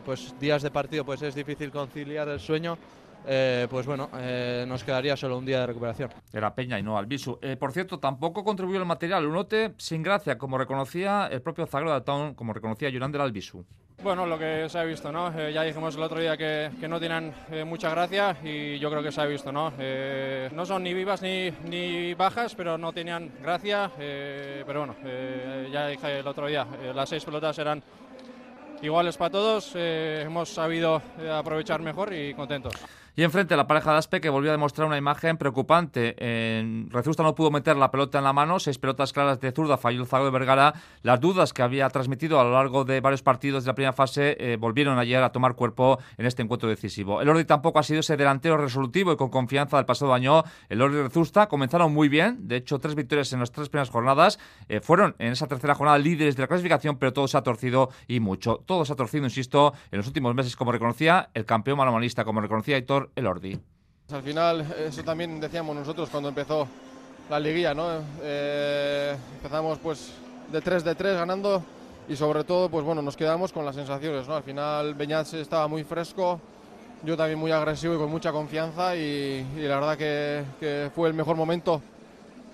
pues 0.04 0.34
días 0.40 0.62
de 0.62 0.70
partido, 0.72 1.04
pues 1.04 1.22
es 1.22 1.36
difícil 1.36 1.70
conciliar 1.70 2.28
el 2.28 2.40
sueño. 2.40 2.76
Eh, 3.28 3.66
pues 3.68 3.86
bueno, 3.86 4.08
eh, 4.18 4.64
nos 4.68 4.84
quedaría 4.84 5.16
solo 5.16 5.36
un 5.36 5.44
día 5.44 5.60
de 5.60 5.66
recuperación. 5.66 6.10
Era 6.32 6.54
Peña 6.54 6.78
y 6.78 6.82
no 6.82 6.96
Albisu. 6.96 7.38
Eh, 7.42 7.56
por 7.56 7.72
cierto, 7.72 7.98
tampoco 7.98 8.44
contribuyó 8.44 8.78
el 8.78 8.86
material, 8.86 9.26
un 9.26 9.34
lote 9.34 9.74
sin 9.78 10.02
gracia, 10.02 10.38
como 10.38 10.56
reconocía 10.58 11.28
el 11.30 11.42
propio 11.42 11.66
Zagrada 11.66 12.04
Town, 12.04 12.34
como 12.34 12.52
reconocía 12.52 12.88
Yurander 12.88 13.20
Albisu. 13.20 13.64
Bueno, 14.02 14.26
lo 14.26 14.38
que 14.38 14.68
se 14.68 14.78
ha 14.78 14.84
visto, 14.84 15.10
¿no? 15.10 15.32
ya 15.50 15.62
dijimos 15.62 15.96
el 15.96 16.02
otro 16.02 16.20
día 16.20 16.36
que, 16.36 16.70
no 16.86 17.00
tienen 17.00 17.32
mucha 17.66 17.88
gracia 17.90 18.36
y 18.44 18.78
yo 18.78 18.90
creo 18.90 19.02
que 19.02 19.10
se 19.10 19.22
ha 19.22 19.24
visto, 19.24 19.50
¿no? 19.50 19.72
no 20.52 20.66
son 20.66 20.82
ni 20.82 20.92
vivas 20.92 21.22
ni, 21.22 21.50
ni 21.64 22.12
bajas, 22.12 22.54
pero 22.54 22.76
no 22.76 22.92
tenían 22.92 23.32
gracia. 23.42 23.90
pero 23.96 24.80
bueno, 24.80 24.96
ya 25.72 25.88
dije 25.88 26.18
el 26.18 26.26
otro 26.28 26.46
día, 26.46 26.66
las 26.94 27.08
seis 27.08 27.24
pelotas 27.24 27.58
eran 27.58 27.82
iguales 28.82 29.16
para 29.16 29.30
todos. 29.30 29.72
hemos 29.74 30.50
sabido 30.50 31.00
aprovechar 31.32 31.80
mejor 31.80 32.12
y 32.12 32.34
contentos. 32.34 32.74
Y 33.18 33.22
enfrente 33.22 33.56
la 33.56 33.66
pareja 33.66 33.92
de 33.92 33.96
Aspe 33.96 34.20
que 34.20 34.28
volvió 34.28 34.50
a 34.50 34.52
demostrar 34.52 34.86
una 34.86 34.98
imagen 34.98 35.38
preocupante. 35.38 36.14
En 36.18 36.90
Rezusta 36.90 37.22
no 37.22 37.34
pudo 37.34 37.50
meter 37.50 37.74
la 37.74 37.90
pelota 37.90 38.18
en 38.18 38.24
la 38.24 38.34
mano, 38.34 38.58
seis 38.60 38.76
pelotas 38.76 39.14
claras 39.14 39.40
de 39.40 39.52
zurda, 39.52 39.78
falló 39.78 40.04
Zago 40.04 40.26
de 40.26 40.30
Vergara. 40.30 40.74
Las 41.00 41.18
dudas 41.18 41.54
que 41.54 41.62
había 41.62 41.88
transmitido 41.88 42.38
a 42.38 42.44
lo 42.44 42.52
largo 42.52 42.84
de 42.84 43.00
varios 43.00 43.22
partidos 43.22 43.64
de 43.64 43.68
la 43.68 43.74
primera 43.74 43.94
fase 43.94 44.36
eh, 44.38 44.58
volvieron 44.58 44.98
ayer 44.98 45.22
a 45.22 45.32
tomar 45.32 45.54
cuerpo 45.54 45.98
en 46.18 46.26
este 46.26 46.42
encuentro 46.42 46.68
decisivo. 46.68 47.22
El 47.22 47.30
Ordi 47.30 47.46
tampoco 47.46 47.78
ha 47.78 47.82
sido 47.82 48.00
ese 48.00 48.18
delantero 48.18 48.58
resolutivo 48.58 49.12
y 49.12 49.16
con 49.16 49.30
confianza 49.30 49.78
del 49.78 49.86
pasado 49.86 50.12
año. 50.12 50.44
El 50.68 50.82
Ordi 50.82 51.00
Rezusta 51.00 51.48
comenzaron 51.48 51.94
muy 51.94 52.10
bien, 52.10 52.46
de 52.46 52.56
hecho 52.56 52.78
tres 52.80 52.94
victorias 52.94 53.32
en 53.32 53.40
las 53.40 53.50
tres 53.50 53.70
primeras 53.70 53.88
jornadas. 53.88 54.38
Eh, 54.68 54.80
fueron 54.80 55.16
en 55.18 55.32
esa 55.32 55.46
tercera 55.46 55.74
jornada 55.74 55.96
líderes 55.96 56.36
de 56.36 56.42
la 56.42 56.48
clasificación, 56.48 56.98
pero 56.98 57.14
todo 57.14 57.26
se 57.28 57.38
ha 57.38 57.42
torcido 57.42 57.88
y 58.08 58.20
mucho. 58.20 58.62
Todo 58.66 58.84
se 58.84 58.92
ha 58.92 58.96
torcido, 58.96 59.24
insisto, 59.24 59.72
en 59.90 59.96
los 59.96 60.06
últimos 60.06 60.34
meses, 60.34 60.54
como 60.54 60.70
reconocía 60.70 61.30
el 61.32 61.46
campeón 61.46 61.78
manomanista, 61.78 62.22
como 62.22 62.42
reconocía 62.42 62.76
Héctor 62.76 63.05
el 63.14 63.26
Ordi. 63.26 63.58
Al 64.12 64.22
final, 64.22 64.74
eso 64.78 65.02
también 65.02 65.40
decíamos 65.40 65.74
nosotros 65.74 66.08
cuando 66.10 66.28
empezó 66.28 66.68
la 67.28 67.40
liguilla, 67.40 67.74
¿no? 67.74 67.88
Eh, 68.22 69.16
empezamos 69.36 69.78
pues 69.78 70.12
de 70.52 70.60
3 70.60 70.84
de 70.84 70.94
3 70.94 71.16
ganando 71.16 71.62
y 72.08 72.14
sobre 72.14 72.44
todo, 72.44 72.68
pues 72.68 72.84
bueno, 72.84 73.02
nos 73.02 73.16
quedamos 73.16 73.52
con 73.52 73.64
las 73.64 73.74
sensaciones, 73.74 74.28
¿no? 74.28 74.36
Al 74.36 74.44
final 74.44 74.94
Beñat 74.94 75.32
estaba 75.34 75.66
muy 75.66 75.82
fresco, 75.82 76.40
yo 77.02 77.16
también 77.16 77.38
muy 77.38 77.50
agresivo 77.50 77.94
y 77.94 77.98
con 77.98 78.10
mucha 78.10 78.30
confianza 78.30 78.94
y, 78.94 79.44
la 79.56 79.80
verdad 79.80 79.98
que, 79.98 80.90
fue 80.94 81.08
el 81.08 81.14
mejor 81.14 81.36
momento 81.36 81.82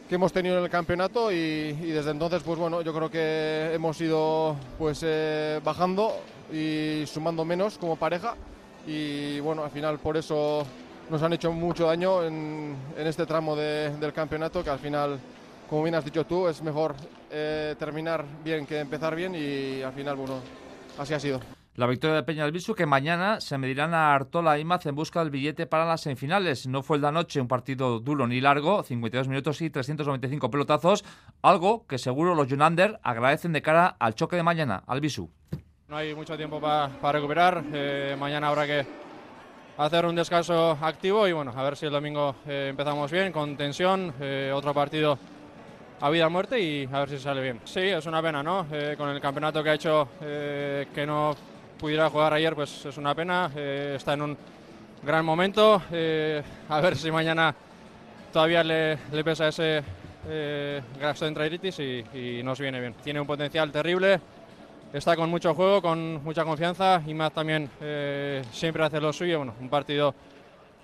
que 0.09 0.15
hemos 0.15 0.33
tenido 0.33 0.57
en 0.57 0.65
el 0.65 0.71
campeonato 0.71 1.31
y, 1.31 1.73
desde 1.73 2.13
entonces, 2.13 2.43
pues 2.43 2.59
bueno, 2.59 2.81
yo 2.81 2.95
creo 2.95 3.11
que 3.11 3.73
hemos 3.75 4.01
ido 4.01 4.57
pues 4.79 5.01
eh, 5.05 5.61
bajando 5.63 6.17
y 6.51 7.05
sumando 7.07 7.45
menos 7.45 7.77
como 7.77 7.97
pareja 7.97 8.37
y 8.87 9.41
bueno, 9.41 9.65
al 9.65 9.71
final 9.71 9.99
por 9.99 10.17
eso 10.17 10.67
nos 11.11 11.23
han 11.23 11.33
hecho 11.33 11.53
mucho 11.53 11.87
daño 11.87 12.25
en, 12.25 12.77
este 12.97 13.27
tramo 13.27 13.55
del 13.57 14.13
campeonato 14.13 14.65
que 14.65 14.71
al 14.71 14.79
final, 14.79 15.19
como 15.69 15.83
bien 15.83 15.95
has 15.95 16.05
dicho 16.05 16.25
tú, 16.25 16.49
es 16.49 16.63
mejor 16.63 16.95
eh, 17.31 17.75
terminar 17.79 18.25
bien 18.45 18.67
que 18.67 18.81
empezar 18.81 19.15
bien 19.15 19.35
y 19.35 19.83
al 19.83 19.93
final, 19.93 20.17
bueno, 20.17 20.41
así 20.99 21.15
ha 21.15 21.21
sido. 21.21 21.41
La 21.75 21.87
victoria 21.87 22.17
de 22.17 22.23
Peña 22.23 22.45
del 22.45 22.63
que 22.77 22.85
mañana 22.85 23.41
se 23.41 23.57
medirán 23.57 23.95
a 23.95 24.15
Artola 24.15 24.59
y 24.59 24.65
Maz 24.65 24.85
en 24.85 24.95
busca 24.95 25.21
del 25.21 25.31
billete 25.31 25.67
para 25.67 25.87
las 25.87 26.03
semifinales. 26.03 26.67
No 26.67 26.83
fue 26.83 26.97
el 26.97 27.01
de 27.01 27.09
anoche 27.09 27.41
un 27.41 27.49
partido 27.49 27.99
duro 27.99 28.27
ni 28.27 28.43
largo, 28.43 28.83
52 28.83 29.27
minutos 29.29 29.63
y 29.63 29.71
395 29.71 30.51
pelotazos, 30.51 31.03
algo 31.41 31.87
que 31.87 31.97
seguro 31.97 32.35
los 32.35 32.49
Junander 32.49 33.01
agradecen 33.03 33.55
de 33.55 33.63
cara 33.63 33.87
al 33.87 34.15
choque 34.15 34.37
de 34.37 34.43
mañana, 34.43 34.83
al 34.87 35.01
Visu. 35.01 35.31
No 35.93 35.99
hay 35.99 36.15
mucho 36.15 36.39
tiempo 36.39 36.59
para 36.59 36.89
recuperar. 37.13 37.63
Eh, 37.71 38.17
mañana 38.19 38.49
habrá 38.49 38.67
que 38.67 38.87
hacer 39.77 40.07
un 40.07 40.17
descanso 40.17 40.71
activo 40.81 41.29
y 41.29 41.33
bueno, 41.33 41.53
a 41.55 41.63
ver 41.63 41.77
si 41.77 41.85
el 41.85 41.93
domingo 41.93 42.37
eh, 42.47 42.69
empezamos 42.71 43.11
bien, 43.11 43.31
con 43.31 43.59
tensión, 43.59 44.15
eh, 44.19 44.51
otro 44.55 44.73
partido 44.73 45.19
a 46.01 46.09
vida 46.09 46.29
o 46.29 46.31
muerte 46.31 46.59
y 46.59 46.89
a 46.91 47.01
ver 47.01 47.11
si 47.11 47.19
sale 47.19 47.43
bien. 47.43 47.61
Sí, 47.67 47.81
es 47.81 48.07
una 48.07 48.23
pena, 48.23 48.43
¿no? 48.43 48.67
con 48.97 49.11
el 49.11 49.21
campeonato 49.21 49.63
que 49.63 49.69
ha 49.69 49.75
hecho 49.75 50.09
que 50.19 51.05
no 51.07 51.37
pudiera 51.79 52.09
jugar 52.09 52.33
ayer, 52.33 52.55
pues 52.55 52.87
es 52.87 52.97
una 52.97 53.15
pena. 53.15 53.51
está 53.55 54.15
en 54.15 54.23
un 54.23 54.39
gran 55.03 55.27
momento. 55.27 55.75
a 56.71 56.81
ver 56.81 56.97
si 56.97 57.11
mañana 57.11 57.55
todavía 58.33 58.65
le, 58.65 58.97
pesa 59.23 59.49
ese 59.49 59.83
gasto 60.99 61.27
de 61.31 62.07
y, 62.15 62.39
y 62.39 62.43
nos 62.43 62.59
viene 62.59 62.81
bien. 62.81 62.95
Tiene 63.05 63.21
un 63.21 63.27
potencial 63.27 63.71
terrible 63.71 64.19
está 64.93 65.17
con 65.17 65.31
mucho 65.31 65.55
juego, 65.55 65.81
con 65.81 66.23
mucha 66.23 66.45
confianza 66.45 67.03
y 67.07 67.15
más 67.15 67.33
también 67.33 67.71
eh, 67.81 68.43
siempre 68.53 68.85
hace 68.85 69.01
lo 69.01 69.13
suyo. 69.13 69.39
Bueno, 69.39 69.55
un 69.61 69.69
partido 69.69 70.15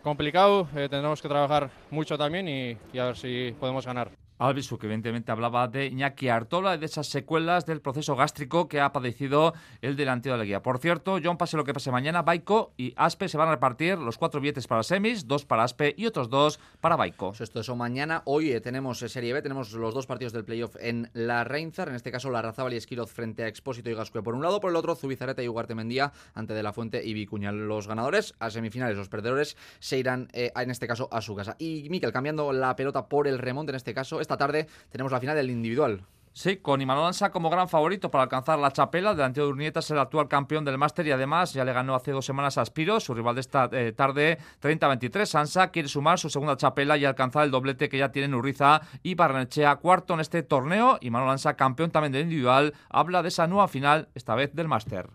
complicado, 0.03 0.69
eh, 0.75 0.89
tendremos 0.89 1.21
que 1.21 1.29
trabajar 1.29 1.71
mucho 1.91 2.17
también 2.17 2.49
y 2.49 2.99
a 2.99 3.05
ver 3.07 3.17
si 3.17 3.55
podemos 3.59 3.87
ganar. 3.87 4.28
Albisu, 4.39 4.79
que 4.79 4.87
evidentemente 4.87 5.33
hablaba 5.33 5.69
de 5.69 5.87
Iñaki 5.87 6.29
Artola 6.29 6.75
y 6.75 6.79
de 6.79 6.87
esas 6.87 7.07
secuelas 7.07 7.67
del 7.67 7.81
proceso 7.81 8.17
gástrico 8.17 8.69
que 8.69 8.81
ha 8.81 8.93
padecido 8.93 9.55
el 9.81 9.97
delantero 9.97 10.35
de 10.35 10.39
la 10.39 10.45
guía. 10.45 10.63
Por 10.63 10.79
cierto, 10.79 11.19
John, 11.23 11.39
pase 11.39 11.57
lo 11.57 11.65
que 11.65 11.73
pase 11.73 11.91
mañana, 11.91 12.23
Baico 12.23 12.73
y 12.77 12.93
Aspe 12.97 13.29
se 13.29 13.39
van 13.39 13.49
a 13.49 13.53
repartir 13.53 13.99
los 13.99 14.19
cuatro 14.19 14.41
billetes 14.41 14.67
para 14.67 14.83
semis, 14.83 15.27
dos 15.27 15.45
para 15.45 15.65
Aspe 15.65 15.95
y 15.97 16.07
otros 16.07 16.29
dos 16.29 16.61
para 16.81 16.97
Baico. 16.97 17.29
Pues 17.29 17.41
esto 17.41 17.61
es 17.61 17.69
mañana. 17.77 18.23
Hoy 18.25 18.53
eh, 18.53 18.61
tenemos 18.61 19.03
eh, 19.03 19.09
Serie 19.09 19.33
B, 19.33 19.43
tenemos 19.43 19.73
los 19.73 19.95
dos 19.95 20.07
partidos 20.07 20.33
del 20.33 20.45
playoff 20.45 20.77
en 20.81 21.11
la 21.13 21.45
Reinzar, 21.45 21.89
en 21.89 21.95
este 21.95 22.11
caso 22.11 22.31
la 22.31 22.43
Razabal 22.43 22.73
y 22.73 22.77
Esquiroz 22.77 23.11
frente 23.11 23.45
a 23.45 23.49
Expósito 23.49 23.91
y 23.91 23.95
Gascue 23.95 24.23
por 24.23 24.35
un 24.35 24.43
lado, 24.43 24.61
por 24.61 24.71
el 24.71 24.77
otro 24.77 24.95
Zubizarreta 24.95 25.43
y 25.43 25.49
Ugarte 25.49 25.75
Mendía 25.75 26.13
ante 26.35 26.55
De 26.55 26.63
La 26.63 26.73
Fuente 26.73 27.05
y 27.05 27.15
Vicuña. 27.15 27.53
Los 27.53 27.87
ganadores 27.89 28.35
a 28.39 28.51
semifinales, 28.51 28.97
los 28.97 29.09
perdedores 29.09 29.57
se 29.79 29.99
irán 29.99 30.29
eh, 30.33 30.53
en 30.55 30.71
este 30.71 30.87
caso 30.87 31.09
a 31.13 31.21
su 31.21 31.35
casa. 31.35 31.57
Y 31.59 31.89
Miquel, 31.91 32.13
cambiando 32.13 32.53
la 32.53 32.75
pelota 32.77 33.09
por 33.09 33.29
el 33.29 33.39
remonte 33.39 33.71
en 33.71 33.77
este 33.77 33.95
caso, 33.95 34.21
esta 34.29 34.37
tarde 34.37 34.67
tenemos 34.91 35.11
la 35.11 35.21
final 35.21 35.35
del 35.35 35.51
individual. 35.51 36.03
Sí, 36.35 36.59
con 36.59 36.81
Imanol 36.81 37.07
Ansa 37.07 37.31
como 37.31 37.51
gran 37.51 37.69
favorito 37.69 38.13
para 38.13 38.23
alcanzar 38.23 38.61
la 38.61 38.71
chapela. 38.71 39.13
Delante 39.13 39.41
de 39.41 39.47
Urnieta 39.49 39.81
es 39.81 39.91
el 39.91 39.99
actual 39.99 40.29
campeón 40.29 40.65
del 40.65 40.79
máster 40.79 41.05
y 41.07 41.11
además 41.11 41.53
ya 41.53 41.65
le 41.65 41.73
ganó 41.73 41.97
hace 41.97 42.13
dos 42.13 42.25
semanas 42.25 42.59
a 42.59 42.61
Aspiro, 42.61 43.01
su 43.01 43.13
rival 43.13 43.35
de 43.35 43.41
esta 43.41 43.69
eh, 43.73 43.91
tarde 43.91 44.39
30-23. 44.63 45.35
Ansa 45.35 45.71
quiere 45.73 45.89
sumar 45.89 46.19
su 46.21 46.31
segunda 46.31 46.57
chapela 46.57 46.97
y 46.97 47.05
alcanzar 47.05 47.45
el 47.45 47.51
doblete 47.51 47.89
que 47.89 47.99
ya 47.99 48.13
tiene 48.13 48.37
Urriza 48.37 48.83
y 49.03 49.17
Barnechea 49.17 49.75
cuarto 49.77 50.15
en 50.15 50.21
este 50.21 50.45
torneo. 50.45 50.99
Y 51.01 51.13
Ansa, 51.13 51.55
campeón 51.55 51.91
también 51.91 52.13
del 52.13 52.23
individual, 52.23 52.73
habla 52.89 53.23
de 53.23 53.29
esa 53.31 53.49
nueva 53.49 53.67
final, 53.67 54.09
esta 54.15 54.37
vez 54.37 54.55
del 54.55 54.69
máster. 54.69 55.09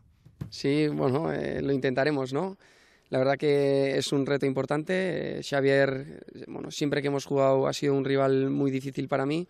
Sí, 0.50 0.90
bueno, 0.90 1.32
eh, 1.32 1.62
lo 1.62 1.72
intentaremos, 1.72 2.34
¿no? 2.34 2.58
La 3.14 3.20
verdad 3.20 3.38
que 3.38 3.96
es 3.96 4.12
un 4.12 4.26
reto 4.26 4.48
importante. 4.48 5.38
Eh, 5.38 5.44
Xavier, 5.44 6.26
bueno, 6.48 6.72
siempre 6.72 7.00
que 7.00 7.10
hemos 7.10 7.26
jugado 7.26 7.68
ha 7.68 7.74
sido 7.74 7.94
un 7.94 8.06
rival 8.06 8.50
muy 8.50 8.72
difícil 8.72 9.08
para 9.08 9.28
mí. 9.28 9.48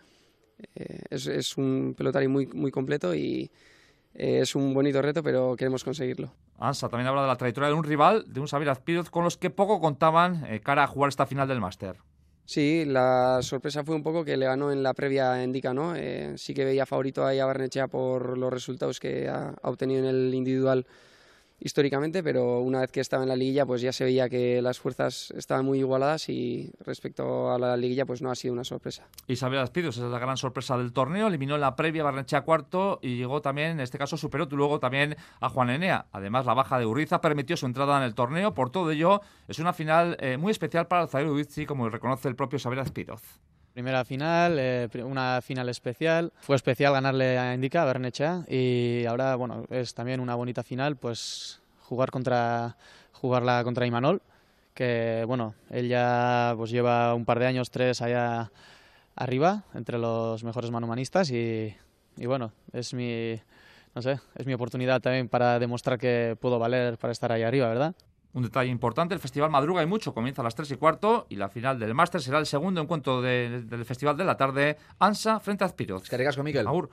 Eh, 0.76 1.00
es, 1.10 1.58
un 1.58 1.96
pelotario 1.98 2.30
muy, 2.30 2.46
muy 2.48 2.72
completo 2.72 3.16
y 3.16 3.50
eh, 4.16 4.40
es 4.42 4.54
un 4.56 4.74
bonito 4.74 5.02
reto, 5.02 5.24
pero 5.24 5.56
queremos 5.56 5.82
conseguirlo. 5.82 6.34
Ansa 6.60 6.90
también 6.90 7.08
habla 7.08 7.22
de 7.22 7.30
la 7.30 7.38
trayectoria 7.38 7.70
de 7.70 7.76
un 7.76 7.86
rival, 7.86 8.26
de 8.28 8.42
un 8.42 8.48
Xavier 8.48 8.70
Azpírez, 8.70 9.10
con 9.10 9.24
los 9.24 9.38
que 9.38 9.50
poco 9.50 9.80
contaban 9.80 10.46
eh, 10.50 10.60
cara 10.60 10.84
a 10.84 10.88
jugar 10.88 11.08
esta 11.08 11.26
final 11.26 11.48
del 11.48 11.62
Máster. 11.62 11.96
Sí, 12.44 12.84
la 12.84 13.40
sorpresa 13.44 13.86
fue 13.86 13.96
un 13.96 14.04
poco 14.04 14.26
que 14.26 14.36
le 14.36 14.46
ganó 14.46 14.74
en 14.74 14.84
la 14.84 14.94
previa 14.94 15.42
Indica, 15.42 15.74
¿no? 15.74 15.96
Eh, 15.96 16.34
sí 16.36 16.54
que 16.54 16.66
veía 16.66 16.86
favorito 16.86 17.26
ahí 17.26 17.40
a 17.40 17.46
Barnechea 17.46 17.88
por 17.88 18.38
los 18.38 18.52
resultados 18.52 19.00
que 19.00 19.30
ha, 19.30 19.56
ha 19.62 19.70
obtenido 19.70 20.02
en 20.02 20.10
el 20.10 20.34
individual 20.34 20.86
históricamente, 21.64 22.22
pero 22.22 22.60
una 22.60 22.82
vez 22.82 22.92
que 22.92 23.00
estaba 23.00 23.24
en 23.24 23.30
la 23.30 23.36
liguilla, 23.36 23.66
pues 23.66 23.82
ya 23.82 23.94
se 23.94 24.04
veía 24.04 24.28
que 24.28 24.62
las 24.62 24.80
fuerzas 24.80 25.32
estaban 25.32 25.66
muy 25.66 25.80
igualadas 25.80 26.28
y 26.28 26.72
respecto 26.80 27.52
a 27.52 27.58
la 27.58 27.78
liguilla, 27.78 28.06
pues 28.06 28.22
no 28.22 28.30
ha 28.30 28.36
sido 28.36 28.54
una 28.54 28.66
sorpresa. 28.66 29.08
Isabel 29.28 29.60
Aspidos 29.60 29.98
es 29.98 30.04
la 30.04 30.20
gran 30.20 30.36
sorpresa 30.36 30.78
del 30.78 30.92
torneo, 30.92 31.28
eliminó 31.28 31.58
la 31.58 31.76
previa 31.76 32.04
Barnechea 32.04 32.42
cuarto 32.42 33.00
y 33.02 33.16
llegó 33.16 33.42
también, 33.42 33.72
en 33.72 33.80
este 33.80 33.98
caso 33.98 34.18
superó 34.18 34.46
luego 34.52 34.80
también 34.80 35.16
a 35.40 35.50
Juan 35.50 35.70
Enea. 35.70 36.08
Además, 36.12 36.46
la 36.46 36.54
baja 36.54 36.78
de 36.78 36.86
Uriza 36.86 37.22
permitió 37.22 37.56
su 37.56 37.66
entrada 37.66 37.98
en 37.98 38.04
el 38.04 38.14
torneo, 38.14 38.54
por 38.54 38.70
todo 38.70 38.92
ello 38.92 39.22
es 39.48 39.60
una 39.60 39.72
final 39.72 40.18
eh, 40.20 40.38
muy 40.38 40.52
especial 40.52 40.88
para 40.88 41.04
el 41.04 41.08
Zaire 41.08 41.66
como 41.66 41.90
reconoce 41.90 42.28
el 42.28 42.36
propio 42.36 42.58
Isabel 42.58 42.80
Aspidos. 42.80 43.22
Primera 43.74 44.06
final, 44.06 44.58
eh, 44.60 44.88
una 45.04 45.42
final 45.42 45.68
especial. 45.68 46.32
Fue 46.42 46.56
especial 46.56 46.94
ganarle 46.94 47.40
a 47.40 47.56
Indica, 47.56 47.82
a 47.82 47.86
Bernecha, 47.86 48.46
y 48.48 49.04
ahora, 49.08 49.36
bueno, 49.36 49.66
es 49.72 49.96
también 49.96 50.20
una 50.20 50.36
bonita 50.36 50.62
final, 50.62 50.96
pues 50.96 51.60
jugar 51.82 52.12
contra 52.12 52.78
jugarla 53.14 53.64
contra 53.64 53.88
Imanol, 53.88 54.22
que 54.76 55.24
bueno, 55.26 55.56
él 55.72 55.88
ya 55.88 56.54
pues 56.56 56.70
lleva 56.70 57.16
un 57.16 57.26
par 57.26 57.40
de 57.40 57.48
años, 57.48 57.72
tres 57.72 58.02
allá 58.02 58.52
arriba, 59.16 59.64
entre 59.74 59.98
los 59.98 60.44
mejores 60.44 60.70
manumanistas 60.70 61.32
y, 61.32 61.76
y 62.18 62.26
bueno, 62.28 62.52
es 62.74 62.94
mi 62.94 63.40
no 63.96 64.02
sé, 64.02 64.20
es 64.36 64.46
mi 64.46 64.54
oportunidad 64.54 65.02
también 65.02 65.30
para 65.30 65.58
demostrar 65.58 65.98
que 65.98 66.36
puedo 66.40 66.60
valer 66.60 66.98
para 66.98 67.12
estar 67.12 67.32
ahí 67.32 67.44
arriba, 67.44 67.70
¿verdad? 67.70 67.96
Un 68.34 68.42
detalle 68.42 68.72
importante, 68.72 69.14
el 69.14 69.20
festival 69.20 69.52
madruga 69.52 69.84
y 69.84 69.86
mucho, 69.86 70.14
comienza 70.14 70.42
a 70.42 70.44
las 70.44 70.56
3 70.56 70.72
y 70.72 70.76
cuarto 70.78 71.28
y 71.30 71.36
la 71.36 71.50
final 71.50 71.78
del 71.78 71.94
máster 71.94 72.20
será 72.20 72.40
el 72.40 72.48
segundo 72.48 72.82
encuentro 72.82 73.22
de, 73.22 73.62
del 73.62 73.86
festival 73.86 74.18
de 74.18 74.24
la 74.24 74.38
tarde, 74.38 74.78
ANSA 75.00 75.40
frente 75.40 75.64
a 75.64 75.68
Azpiroz. 75.68 76.10
Con 76.10 76.44
Miguel. 76.44 76.68
Agur. 76.68 76.90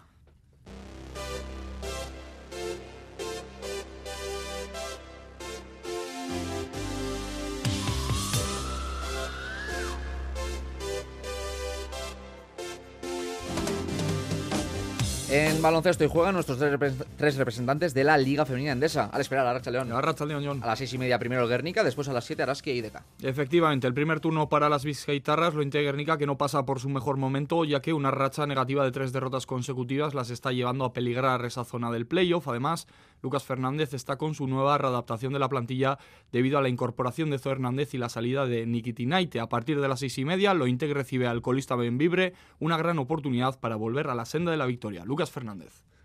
En 15.61 15.64
baloncesto 15.64 16.05
y 16.05 16.09
juegan 16.09 16.33
nuestros 16.33 16.59
tres, 17.18 17.37
representantes 17.37 17.92
de 17.92 18.03
la 18.03 18.16
Liga 18.16 18.46
Femenina 18.46 18.73
Endesa. 18.73 19.11
Al 19.12 19.20
esperar 19.20 19.46
a 19.46 19.53
Racha 19.53 19.70
León. 19.70 19.92
A 19.92 20.25
León, 20.25 20.62
A 20.62 20.68
las 20.68 20.79
seis 20.79 20.94
y 20.94 20.96
media 20.96 21.18
primero 21.18 21.42
el 21.42 21.51
Guernica, 21.51 21.85
después 21.85 22.09
a 22.09 22.14
las 22.14 22.25
siete 22.25 22.42
Araski 22.42 22.70
y 22.70 22.79
IDK. 22.79 23.03
Efectivamente, 23.20 23.87
el 23.87 23.92
primer 23.92 24.20
turno 24.20 24.49
para 24.49 24.70
las 24.70 24.87
Vizcaitarras 24.87 25.53
lo 25.53 25.62
integra 25.62 25.90
Guernica 25.90 26.16
que 26.16 26.25
no 26.25 26.38
pasa 26.38 26.64
por 26.64 26.81
su 26.81 26.88
mejor 26.88 27.18
momento, 27.18 27.66
ya 27.66 27.83
que 27.83 27.92
una 27.92 28.11
racha 28.11 28.46
negativa 28.46 28.83
de 28.85 28.90
tres 28.90 29.12
derrotas 29.12 29.44
consecutivas 29.44 30.14
las 30.14 30.31
está 30.31 30.51
llevando 30.51 30.87
a 30.87 30.94
peligrar 30.94 31.44
esa 31.44 31.64
zona 31.64 31.90
del 31.90 32.07
playoff. 32.07 32.49
Además, 32.49 32.87
Lucas 33.20 33.44
Fernández 33.44 33.92
está 33.92 34.16
con 34.16 34.35
su 34.35 34.46
nueva 34.46 34.79
readaptación 34.79 35.35
de 35.35 35.40
la 35.40 35.51
plantilla 35.51 35.99
debido 36.33 36.57
a 36.57 36.62
la 36.62 36.70
incorporación 36.70 37.29
de 37.29 37.38
Zoe 37.38 37.53
Hernández 37.53 37.92
y 37.92 37.99
la 37.99 38.09
salida 38.09 38.46
de 38.46 38.64
Nikitinaite. 38.64 39.40
A 39.40 39.51
partir 39.51 39.79
de 39.79 39.88
las 39.88 40.01
seis 40.01 40.16
y 40.16 40.25
media, 40.25 40.55
lo 40.55 40.66
Inte 40.66 40.87
recibe 40.94 41.27
al 41.27 41.42
colista 41.42 41.77
Benvibre, 41.77 42.33
una 42.61 42.79
gran 42.79 42.99
oportunidad 42.99 43.61
para 43.61 43.77
volver 43.77 44.09
a 44.09 44.14
la 44.14 44.25
senda 44.25 44.51
de 44.53 44.57
la 44.57 44.64
victoria. 44.64 45.05
Lucas 45.05 45.31
Fernández. 45.31 45.49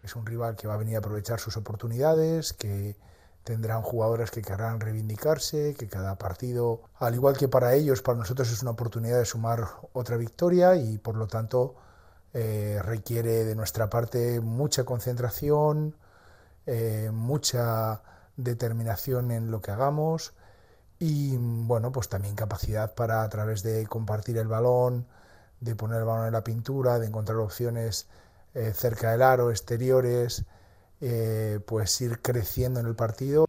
Es 0.04 0.16
un 0.16 0.26
rival 0.26 0.56
que 0.56 0.68
va 0.68 0.76
a 0.76 0.78
venir 0.78 0.96
a 0.96 1.00
aprovechar 1.00 1.40
sus 1.40 1.58
oportunidades, 1.58 2.54
que 2.54 2.96
tendrán 3.44 3.84
jugadores 3.84 4.32
que 4.32 4.42
querrán 4.42 4.80
reivindicarse, 4.80 5.76
que 5.76 5.88
cada 5.88 6.18
partido, 6.18 6.82
al 6.96 7.14
igual 7.14 7.38
que 7.38 7.48
para 7.48 7.76
ellos, 7.76 8.02
para 8.02 8.18
nosotros 8.18 8.52
es 8.52 8.62
una 8.64 8.72
oportunidad 8.72 9.20
de 9.20 9.26
sumar 9.26 9.68
otra 9.94 10.18
victoria 10.18 10.76
y 10.76 10.98
por 10.98 11.16
lo 11.16 11.28
tanto 11.28 11.76
eh, 12.34 12.80
requiere 12.84 13.46
de 13.46 13.56
nuestra 13.56 13.88
parte 13.90 14.42
mucha 14.42 14.84
concentración, 14.84 15.96
eh, 16.66 17.12
mucha 17.14 18.02
determinación 18.36 19.32
en 19.32 19.52
lo 19.52 19.62
que 19.62 19.72
hagamos 19.72 20.34
y 20.98 21.38
bueno, 21.38 21.92
pues 21.92 22.10
también 22.10 22.36
capacidad 22.36 22.96
para 22.96 23.22
a 23.24 23.30
través 23.30 23.62
de 23.62 23.86
compartir 23.86 24.38
el 24.38 24.48
balón, 24.48 25.06
de 25.60 25.76
poner 25.76 26.00
el 26.00 26.06
balón 26.06 26.26
en 26.28 26.34
la 26.34 26.44
pintura, 26.44 27.00
de 27.00 27.08
encontrar 27.08 27.38
opciones 27.38 28.08
eh, 28.56 28.74
cerca 28.74 29.12
del 29.12 29.22
aro, 29.22 29.52
exteriores, 29.52 30.46
eh, 31.02 31.60
pues 31.68 32.00
ir 32.02 32.22
creciendo 32.22 32.80
en 32.80 32.88
el 32.88 32.96
partido. 32.96 33.48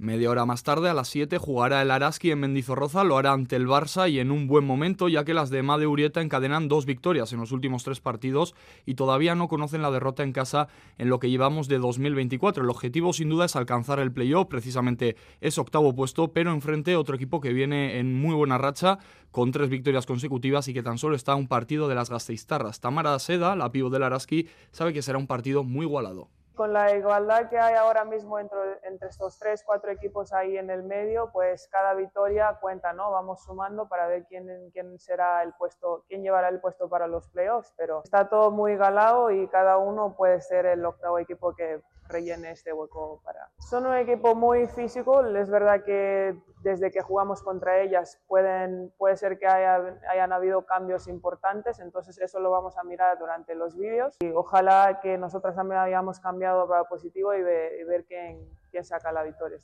Media 0.00 0.30
hora 0.30 0.46
más 0.46 0.62
tarde, 0.62 0.88
a 0.88 0.94
las 0.94 1.08
7, 1.08 1.36
jugará 1.36 1.82
el 1.82 1.90
Araski 1.90 2.30
en 2.30 2.40
Mendizorroza, 2.40 3.04
lo 3.04 3.18
hará 3.18 3.32
ante 3.32 3.56
el 3.56 3.66
Barça 3.66 4.10
y 4.10 4.18
en 4.18 4.30
un 4.30 4.46
buen 4.46 4.64
momento, 4.64 5.10
ya 5.10 5.26
que 5.26 5.34
las 5.34 5.50
de 5.50 5.62
Made 5.62 5.86
Urieta 5.86 6.22
encadenan 6.22 6.68
dos 6.68 6.86
victorias 6.86 7.34
en 7.34 7.40
los 7.40 7.52
últimos 7.52 7.84
tres 7.84 8.00
partidos 8.00 8.54
y 8.86 8.94
todavía 8.94 9.34
no 9.34 9.46
conocen 9.46 9.82
la 9.82 9.90
derrota 9.90 10.22
en 10.22 10.32
casa 10.32 10.68
en 10.96 11.10
lo 11.10 11.18
que 11.18 11.28
llevamos 11.28 11.68
de 11.68 11.76
2024. 11.76 12.64
El 12.64 12.70
objetivo, 12.70 13.12
sin 13.12 13.28
duda, 13.28 13.44
es 13.44 13.56
alcanzar 13.56 14.00
el 14.00 14.10
playoff, 14.10 14.46
precisamente 14.46 15.16
es 15.42 15.58
octavo 15.58 15.94
puesto, 15.94 16.32
pero 16.32 16.50
enfrente 16.50 16.96
otro 16.96 17.14
equipo 17.14 17.42
que 17.42 17.52
viene 17.52 17.98
en 17.98 18.18
muy 18.18 18.34
buena 18.34 18.56
racha, 18.56 19.00
con 19.30 19.52
tres 19.52 19.68
victorias 19.68 20.06
consecutivas 20.06 20.66
y 20.68 20.72
que 20.72 20.82
tan 20.82 20.96
solo 20.96 21.14
está 21.14 21.32
a 21.32 21.36
un 21.36 21.46
partido 21.46 21.88
de 21.88 21.96
las 21.96 22.08
Gasteiztarras. 22.08 22.80
Tamara 22.80 23.18
Seda, 23.18 23.54
la 23.54 23.70
pivo 23.70 23.90
del 23.90 24.04
Araski, 24.04 24.48
sabe 24.72 24.94
que 24.94 25.02
será 25.02 25.18
un 25.18 25.26
partido 25.26 25.62
muy 25.62 25.84
igualado 25.84 26.30
con 26.60 26.74
la 26.74 26.94
igualdad 26.94 27.48
que 27.48 27.58
hay 27.58 27.74
ahora 27.74 28.04
mismo 28.04 28.38
entre, 28.38 28.58
entre, 28.82 29.08
estos 29.08 29.38
tres, 29.38 29.64
cuatro 29.64 29.90
equipos 29.90 30.30
ahí 30.34 30.58
en 30.58 30.68
el 30.68 30.82
medio, 30.82 31.30
pues 31.32 31.66
cada 31.72 31.94
victoria 31.94 32.58
cuenta, 32.60 32.92
¿no? 32.92 33.10
Vamos 33.10 33.42
sumando 33.42 33.88
para 33.88 34.06
ver 34.08 34.26
quién, 34.28 34.68
quién 34.74 34.98
será 34.98 35.42
el 35.42 35.54
puesto, 35.54 36.04
quién 36.06 36.22
llevará 36.22 36.50
el 36.50 36.60
puesto 36.60 36.86
para 36.90 37.06
los 37.06 37.26
playoffs, 37.30 37.72
pero 37.78 38.02
está 38.04 38.28
todo 38.28 38.50
muy 38.50 38.76
galado 38.76 39.30
y 39.30 39.48
cada 39.48 39.78
uno 39.78 40.14
puede 40.14 40.42
ser 40.42 40.66
el 40.66 40.84
octavo 40.84 41.18
equipo 41.18 41.54
que 41.54 41.80
rellene 42.10 42.50
este 42.50 42.72
hueco 42.72 43.20
para. 43.24 43.50
Son 43.58 43.86
un 43.86 43.96
equipo 43.96 44.34
muy 44.34 44.66
físico, 44.66 45.24
es 45.24 45.48
verdad 45.48 45.84
que 45.84 46.36
desde 46.62 46.90
que 46.90 47.00
jugamos 47.00 47.42
contra 47.42 47.80
ellas 47.80 48.20
pueden, 48.26 48.92
puede 48.98 49.16
ser 49.16 49.38
que 49.38 49.46
haya, 49.46 49.98
hayan 50.10 50.32
habido 50.32 50.66
cambios 50.66 51.08
importantes, 51.08 51.80
entonces 51.80 52.18
eso 52.18 52.40
lo 52.40 52.50
vamos 52.50 52.76
a 52.76 52.84
mirar 52.84 53.18
durante 53.18 53.54
los 53.54 53.76
vídeos 53.76 54.16
y 54.20 54.30
ojalá 54.30 55.00
que 55.02 55.16
nosotras 55.16 55.54
también 55.54 55.80
hayamos 55.80 56.20
cambiado 56.20 56.68
para 56.68 56.84
positivo 56.84 57.34
y, 57.34 57.42
ver, 57.42 58.04
quién, 58.06 58.48
quién 58.70 58.84
saca 58.84 59.12
la 59.12 59.22
victoria. 59.22 59.58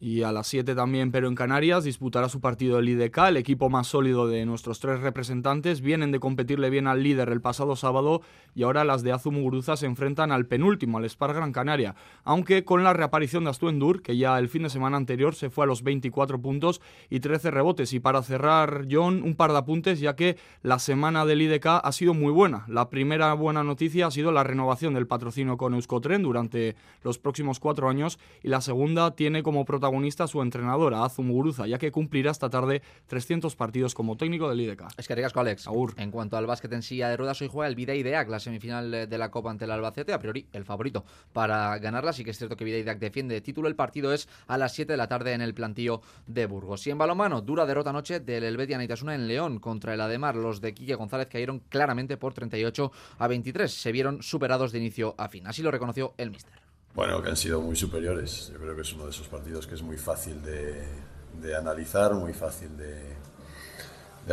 Y 0.00 0.22
a 0.22 0.30
las 0.30 0.46
7 0.46 0.76
también, 0.76 1.10
pero 1.10 1.26
en 1.26 1.34
Canarias, 1.34 1.82
disputará 1.82 2.28
su 2.28 2.40
partido 2.40 2.78
el 2.78 2.88
IDK, 2.88 3.18
el 3.28 3.36
equipo 3.36 3.68
más 3.68 3.88
sólido 3.88 4.28
de 4.28 4.46
nuestros 4.46 4.78
tres 4.78 5.00
representantes. 5.00 5.80
Vienen 5.80 6.12
de 6.12 6.20
competirle 6.20 6.70
bien 6.70 6.86
al 6.86 7.02
líder 7.02 7.30
el 7.30 7.40
pasado 7.40 7.74
sábado 7.74 8.22
y 8.54 8.62
ahora 8.62 8.84
las 8.84 9.02
de 9.02 9.10
Azumuguruza 9.10 9.76
se 9.76 9.86
enfrentan 9.86 10.30
al 10.30 10.46
penúltimo, 10.46 10.98
al 10.98 11.04
Spar 11.10 11.34
Gran 11.34 11.50
Canaria. 11.50 11.96
Aunque 12.22 12.64
con 12.64 12.84
la 12.84 12.92
reaparición 12.92 13.42
de 13.42 13.50
Astuendur, 13.50 14.00
que 14.00 14.16
ya 14.16 14.38
el 14.38 14.48
fin 14.48 14.62
de 14.62 14.70
semana 14.70 14.96
anterior 14.96 15.34
se 15.34 15.50
fue 15.50 15.64
a 15.64 15.66
los 15.66 15.82
24 15.82 16.40
puntos 16.40 16.80
y 17.10 17.18
13 17.18 17.50
rebotes. 17.50 17.92
Y 17.92 17.98
para 17.98 18.22
cerrar, 18.22 18.86
John, 18.88 19.24
un 19.24 19.34
par 19.34 19.50
de 19.50 19.58
apuntes, 19.58 19.98
ya 19.98 20.14
que 20.14 20.36
la 20.62 20.78
semana 20.78 21.26
del 21.26 21.42
IDK 21.42 21.66
ha 21.82 21.92
sido 21.92 22.14
muy 22.14 22.30
buena. 22.30 22.64
La 22.68 22.88
primera 22.88 23.34
buena 23.34 23.64
noticia 23.64 24.06
ha 24.06 24.10
sido 24.12 24.30
la 24.30 24.44
renovación 24.44 24.94
del 24.94 25.08
patrocinio 25.08 25.56
con 25.56 25.74
Euskotren 25.74 26.22
durante 26.22 26.76
los 27.02 27.18
próximos 27.18 27.58
cuatro 27.58 27.88
años 27.88 28.20
y 28.44 28.48
la 28.48 28.60
segunda 28.60 29.16
tiene 29.16 29.42
como 29.42 29.64
protagonista 29.64 29.87
protagonista 29.88 30.26
su 30.26 30.42
entrenadora, 30.42 31.02
Azum 31.02 31.28
Muguruza, 31.28 31.66
ya 31.66 31.78
que 31.78 31.90
cumplirá 31.90 32.30
esta 32.30 32.50
tarde 32.50 32.82
300 33.06 33.56
partidos 33.56 33.94
como 33.94 34.18
técnico 34.18 34.50
del 34.50 34.60
IDK. 34.60 34.82
Es 34.98 35.08
que 35.08 35.14
ricasco, 35.14 35.40
Alex. 35.40 35.66
En 35.96 36.10
cuanto 36.10 36.36
al 36.36 36.46
básquet 36.46 36.70
en 36.74 36.82
silla 36.82 37.08
de 37.08 37.16
ruedas, 37.16 37.40
hoy 37.40 37.48
juega 37.50 37.68
el 37.68 37.74
Vida 37.74 37.94
Ideac, 37.94 38.28
la 38.28 38.38
semifinal 38.38 39.08
de 39.08 39.18
la 39.18 39.30
Copa 39.30 39.50
ante 39.50 39.64
el 39.64 39.70
Albacete, 39.70 40.12
a 40.12 40.18
priori 40.18 40.46
el 40.52 40.66
favorito 40.66 41.06
para 41.32 41.78
ganarla. 41.78 42.12
Sí 42.12 42.22
que 42.22 42.32
es 42.32 42.36
cierto 42.36 42.54
que 42.54 42.64
Vida 42.64 42.76
Ideac 42.76 42.98
defiende 42.98 43.40
título. 43.40 43.66
El 43.66 43.76
partido 43.76 44.12
es 44.12 44.28
a 44.46 44.58
las 44.58 44.74
7 44.74 44.92
de 44.92 44.96
la 44.98 45.08
tarde 45.08 45.32
en 45.32 45.40
el 45.40 45.54
plantío 45.54 46.02
de 46.26 46.44
Burgos. 46.44 46.86
Y 46.86 46.90
en 46.90 46.98
balonmano, 46.98 47.40
dura 47.40 47.64
derrota 47.64 47.88
anoche 47.88 48.20
del 48.20 48.44
Helvetia 48.44 48.76
Naitasuna 48.76 49.14
en 49.14 49.26
León 49.26 49.58
contra 49.58 49.94
el 49.94 50.02
Ademar. 50.02 50.36
Los 50.36 50.60
de 50.60 50.74
Quique 50.74 50.96
González 50.96 51.28
cayeron 51.28 51.60
claramente 51.70 52.18
por 52.18 52.34
38 52.34 52.92
a 53.18 53.26
23. 53.26 53.72
Se 53.72 53.90
vieron 53.90 54.22
superados 54.22 54.70
de 54.70 54.80
inicio 54.80 55.14
a 55.16 55.28
fin. 55.28 55.46
Así 55.46 55.62
lo 55.62 55.70
reconoció 55.70 56.12
el 56.18 56.30
míster. 56.30 56.67
Bueno, 56.98 57.22
que 57.22 57.28
han 57.28 57.36
sido 57.36 57.60
muy 57.60 57.76
superiores. 57.76 58.50
Yo 58.52 58.58
creo 58.58 58.74
que 58.74 58.82
es 58.82 58.92
uno 58.92 59.04
de 59.04 59.10
esos 59.10 59.28
partidos 59.28 59.68
que 59.68 59.76
es 59.76 59.82
muy 59.82 59.96
fácil 59.96 60.42
de, 60.42 61.54
analizar, 61.54 62.12
muy 62.14 62.32
fácil 62.32 62.76
de, 62.76 63.14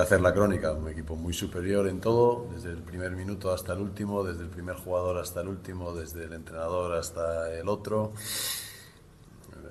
hacer 0.01 0.19
la 0.19 0.34
crónica. 0.34 0.71
Un 0.71 0.89
equipo 0.89 1.15
muy 1.15 1.32
superior 1.32 1.88
en 1.88 2.01
todo, 2.01 2.47
desde 2.51 2.71
el 2.71 2.82
primer 2.82 3.12
minuto 3.12 3.54
hasta 3.54 3.73
el 3.73 3.82
último, 3.82 4.23
desde 4.23 4.41
el 4.41 4.49
primer 4.49 4.78
jugador 4.78 5.19
hasta 5.19 5.41
el 5.41 5.49
último, 5.49 5.93
desde 5.93 6.23
el 6.23 6.34
entrenador 6.34 6.93
hasta 6.93 7.54
el 7.54 7.69
otro. 7.69 8.13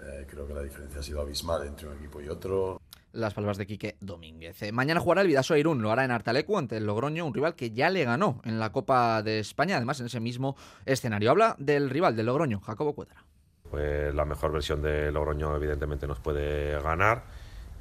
Eh, 0.04 0.28
creo 0.30 0.46
que 0.46 0.54
la 0.54 0.62
diferencia 0.62 1.00
ha 1.00 1.02
sido 1.02 1.20
abismal 1.20 1.66
entre 1.66 1.88
un 1.88 1.94
equipo 1.94 2.20
y 2.20 2.28
otro 2.28 2.80
las 3.14 3.34
palabras 3.34 3.56
de 3.56 3.66
Quique 3.66 3.96
Domínguez. 4.00 4.62
Eh, 4.62 4.72
mañana 4.72 5.00
jugará 5.00 5.22
el 5.22 5.28
Vidaso 5.28 5.56
Irún, 5.56 5.82
lo 5.82 5.90
hará 5.90 6.04
en 6.04 6.10
Artalecu 6.10 6.58
ante 6.58 6.76
el 6.76 6.84
Logroño, 6.84 7.24
un 7.24 7.32
rival 7.32 7.54
que 7.54 7.70
ya 7.70 7.90
le 7.90 8.04
ganó 8.04 8.40
en 8.44 8.58
la 8.58 8.72
Copa 8.72 9.22
de 9.22 9.38
España, 9.38 9.76
además 9.76 10.00
en 10.00 10.06
ese 10.06 10.20
mismo 10.20 10.56
escenario. 10.84 11.30
Habla 11.30 11.56
del 11.58 11.90
rival, 11.90 12.16
del 12.16 12.26
Logroño, 12.26 12.60
Jacobo 12.60 12.94
Cuétara. 12.94 13.24
Pues 13.70 14.14
la 14.14 14.24
mejor 14.24 14.52
versión 14.52 14.82
de 14.82 15.10
Logroño 15.10 15.56
evidentemente 15.56 16.06
nos 16.06 16.20
puede 16.20 16.80
ganar 16.82 17.24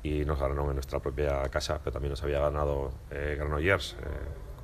y 0.04 0.26
nos 0.26 0.40
ganaron 0.40 0.70
en 0.70 0.76
nuestra 0.76 1.00
propia 1.00 1.44
casa, 1.50 1.80
pero 1.80 1.94
también 1.94 2.12
nos 2.12 2.24
había 2.24 2.40
ganado 2.40 2.92
eh, 3.10 3.36
Granollers 3.38 3.96
eh, 4.00 4.06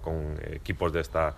con 0.02 0.38
equipos 0.54 0.92
de 0.92 1.02
esta 1.02 1.36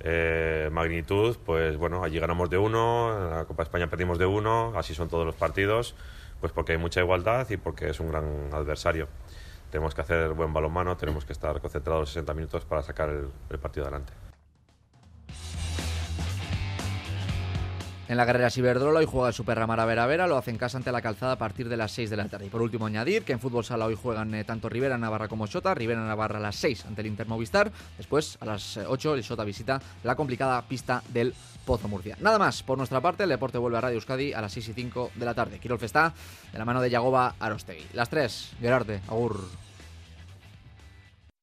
eh, 0.00 0.68
magnitud, 0.72 1.36
pues 1.44 1.76
bueno, 1.76 2.04
allí 2.04 2.18
ganamos 2.18 2.50
de 2.50 2.58
uno, 2.58 3.16
en 3.16 3.30
la 3.30 3.44
Copa 3.44 3.62
de 3.62 3.68
España 3.68 3.86
perdimos 3.88 4.18
de 4.18 4.26
uno, 4.26 4.72
así 4.76 4.94
son 4.94 5.08
todos 5.08 5.24
los 5.24 5.34
partidos, 5.34 5.94
pues 6.40 6.52
porque 6.52 6.72
hay 6.72 6.78
mucha 6.78 7.00
igualdad 7.00 7.48
y 7.50 7.56
porque 7.56 7.90
es 7.90 8.00
un 8.00 8.08
gran 8.08 8.50
adversario. 8.52 9.08
Tenemos 9.70 9.94
que 9.94 10.00
hacer 10.00 10.30
buen 10.30 10.52
balonmano, 10.52 10.96
tenemos 10.96 11.24
que 11.24 11.32
estar 11.32 11.60
concentrados 11.60 12.10
60 12.10 12.34
minutos 12.34 12.64
para 12.64 12.82
sacar 12.82 13.08
el, 13.08 13.30
el 13.50 13.58
partido 13.58 13.86
adelante. 13.86 14.12
En 18.08 18.16
la 18.16 18.24
carrera 18.24 18.50
Ciberdrola 18.50 19.00
hoy 19.00 19.04
juega 19.04 19.28
el 19.28 19.34
Super 19.34 19.58
Vera 19.66 20.06
Vera, 20.06 20.28
lo 20.28 20.36
hace 20.36 20.52
en 20.52 20.58
casa 20.58 20.78
ante 20.78 20.92
la 20.92 21.02
calzada 21.02 21.32
a 21.32 21.38
partir 21.38 21.68
de 21.68 21.76
las 21.76 21.90
6 21.90 22.08
de 22.08 22.16
la 22.16 22.28
tarde. 22.28 22.46
Y 22.46 22.50
por 22.50 22.62
último 22.62 22.86
añadir 22.86 23.24
que 23.24 23.32
en 23.32 23.40
fútbol 23.40 23.64
sala 23.64 23.86
hoy 23.86 23.96
juegan 24.00 24.32
eh, 24.32 24.44
tanto 24.44 24.68
Rivera 24.68 24.96
Navarra 24.96 25.26
como 25.26 25.48
Shota, 25.48 25.74
Rivera 25.74 26.06
Navarra 26.06 26.38
a 26.38 26.40
las 26.40 26.54
6 26.54 26.86
ante 26.86 27.00
el 27.00 27.08
Inter 27.08 27.26
Movistar, 27.26 27.72
después 27.98 28.38
a 28.40 28.44
las 28.44 28.76
8 28.76 29.14
el 29.16 29.22
Shota 29.22 29.42
visita 29.42 29.82
la 30.04 30.14
complicada 30.14 30.62
pista 30.62 31.02
del 31.08 31.34
Pozo 31.64 31.88
Murcia. 31.88 32.16
Nada 32.20 32.38
más, 32.38 32.62
por 32.62 32.78
nuestra 32.78 33.00
parte 33.00 33.24
el 33.24 33.28
deporte 33.28 33.58
vuelve 33.58 33.78
a 33.78 33.80
Radio 33.80 33.96
Euskadi 33.96 34.32
a 34.32 34.40
las 34.40 34.52
6 34.52 34.68
y 34.68 34.72
5 34.74 35.10
de 35.16 35.24
la 35.24 35.34
tarde. 35.34 35.58
Quirolf 35.58 35.82
está 35.82 36.14
de 36.52 36.58
la 36.58 36.64
mano 36.64 36.80
de 36.80 36.90
Yagoba 36.90 37.34
Arostegui. 37.40 37.86
Las 37.92 38.08
3, 38.08 38.52
Gerarte, 38.60 39.00
Agur. 39.08 39.65